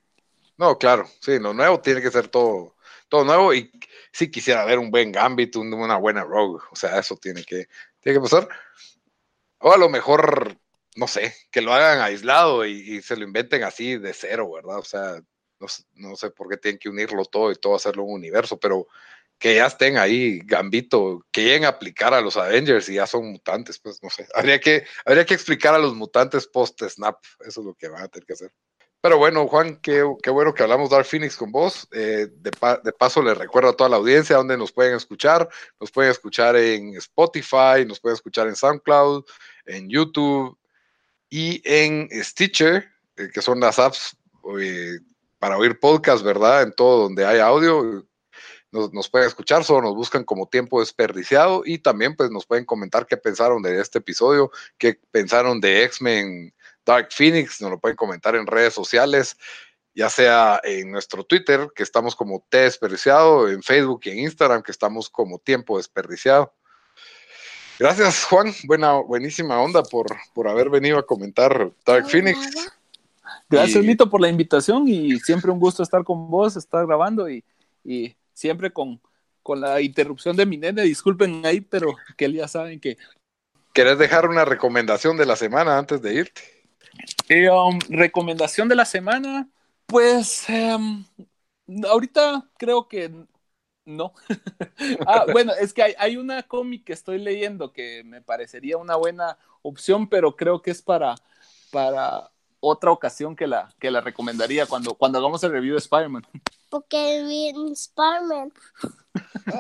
[0.57, 2.76] No, claro, sí, lo nuevo tiene que ser todo,
[3.09, 3.71] todo nuevo y
[4.13, 7.67] sí quisiera ver un buen Gambit, un- una buena Rogue, o sea, eso tiene que,
[8.01, 8.49] tiene que pasar.
[9.59, 10.57] O a lo mejor,
[10.97, 14.79] no sé, que lo hagan aislado y, se lo inventen así de cero, ¿verdad?
[14.79, 15.21] O sea,
[15.61, 18.87] no, no sé por qué tienen que unirlo todo y todo hacerlo un universo, pero
[19.39, 23.31] que ya estén ahí Gambito, que lleguen a aplicar a los Avengers y ya son
[23.33, 24.27] mutantes, pues no sé.
[24.35, 28.09] Habría que, habría que explicar a los mutantes post-snap, eso es lo que van a
[28.09, 28.53] tener que hacer.
[29.07, 31.87] Pero bueno, Juan, qué, bueno que hablamos Dark Phoenix con vos.
[31.93, 35.49] Eh, de, pa- de paso, les recuerdo a toda la audiencia donde nos pueden escuchar.
[35.79, 39.25] Nos pueden escuchar en Spotify, nos pueden escuchar en SoundCloud,
[39.67, 40.59] en YouTube
[41.31, 42.85] y en Stitcher,
[43.17, 44.17] eh, que son las apps
[44.61, 44.99] eh,
[45.39, 46.65] para oír podcast, ¿verdad?
[46.65, 48.05] En todo donde hay audio.
[48.73, 52.65] Nos, nos pueden escuchar, solo nos buscan como tiempo desperdiciado y también pues nos pueden
[52.65, 56.53] comentar qué pensaron de este episodio, qué pensaron de X-Men
[56.87, 59.37] Dark Phoenix, nos lo pueden comentar en redes sociales,
[59.95, 64.63] ya sea en nuestro Twitter, que estamos como T desperdiciado, en Facebook y en Instagram,
[64.63, 66.55] que estamos como Tiempo desperdiciado.
[67.79, 68.55] Gracias, Juan.
[68.65, 72.39] Buena, buenísima onda por, por haber venido a comentar Dark Phoenix.
[73.51, 77.29] Gracias, Y- Lito, por la invitación y siempre un gusto estar con vos, estar grabando
[77.29, 77.45] y,
[77.85, 79.01] y siempre con,
[79.43, 80.83] con la interrupción de mi nene.
[80.83, 82.97] Disculpen ahí, pero que ya saben que
[83.75, 86.56] ¿Querés dejar una recomendación de la semana antes de irte?
[87.29, 89.49] Eh, um, recomendación de la semana,
[89.87, 91.05] pues em,
[91.89, 93.13] ahorita creo que
[93.85, 94.13] no.
[95.07, 98.97] ah, bueno, es que hay, hay una cómic que estoy leyendo que me parecería una
[98.97, 101.15] buena opción, pero creo que es para,
[101.71, 102.31] para
[102.67, 106.27] otra ocasión que la, que la recomendaría cuando, cuando hagamos el review de Spider-Man.
[106.71, 108.53] Porque vi Spider-Man.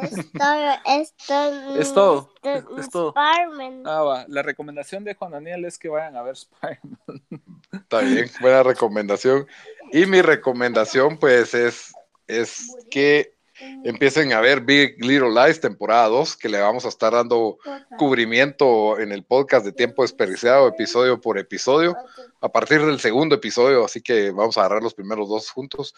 [0.02, 0.44] Esto,
[0.84, 3.14] esto, Es todo, es todo.
[3.16, 3.82] Spider-Man.
[3.86, 4.24] Ah, va.
[4.28, 7.22] La recomendación de Juan Daniel es que vayan a ver Spider-Man.
[7.72, 9.46] Está bien, buena recomendación.
[9.92, 11.94] Y mi recomendación, pues, es,
[12.26, 13.35] es que
[13.84, 17.58] empiecen a ver Big Little Lies temporada 2, que le vamos a estar dando
[17.98, 21.96] cubrimiento en el podcast de tiempo desperdiciado, episodio por episodio,
[22.40, 25.94] a partir del segundo episodio, así que vamos a agarrar los primeros dos juntos,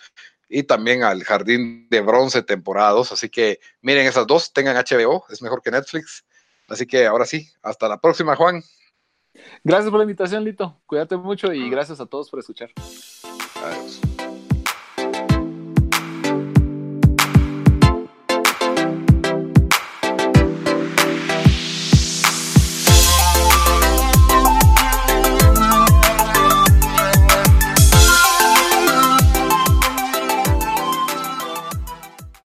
[0.48, 5.24] y también al Jardín de Bronce temporada 2, así que miren esas dos, tengan HBO,
[5.30, 6.24] es mejor que Netflix.
[6.68, 8.62] Así que ahora sí, hasta la próxima, Juan.
[9.64, 10.80] Gracias por la invitación, Lito.
[10.86, 12.70] Cuídate mucho y gracias a todos por escuchar.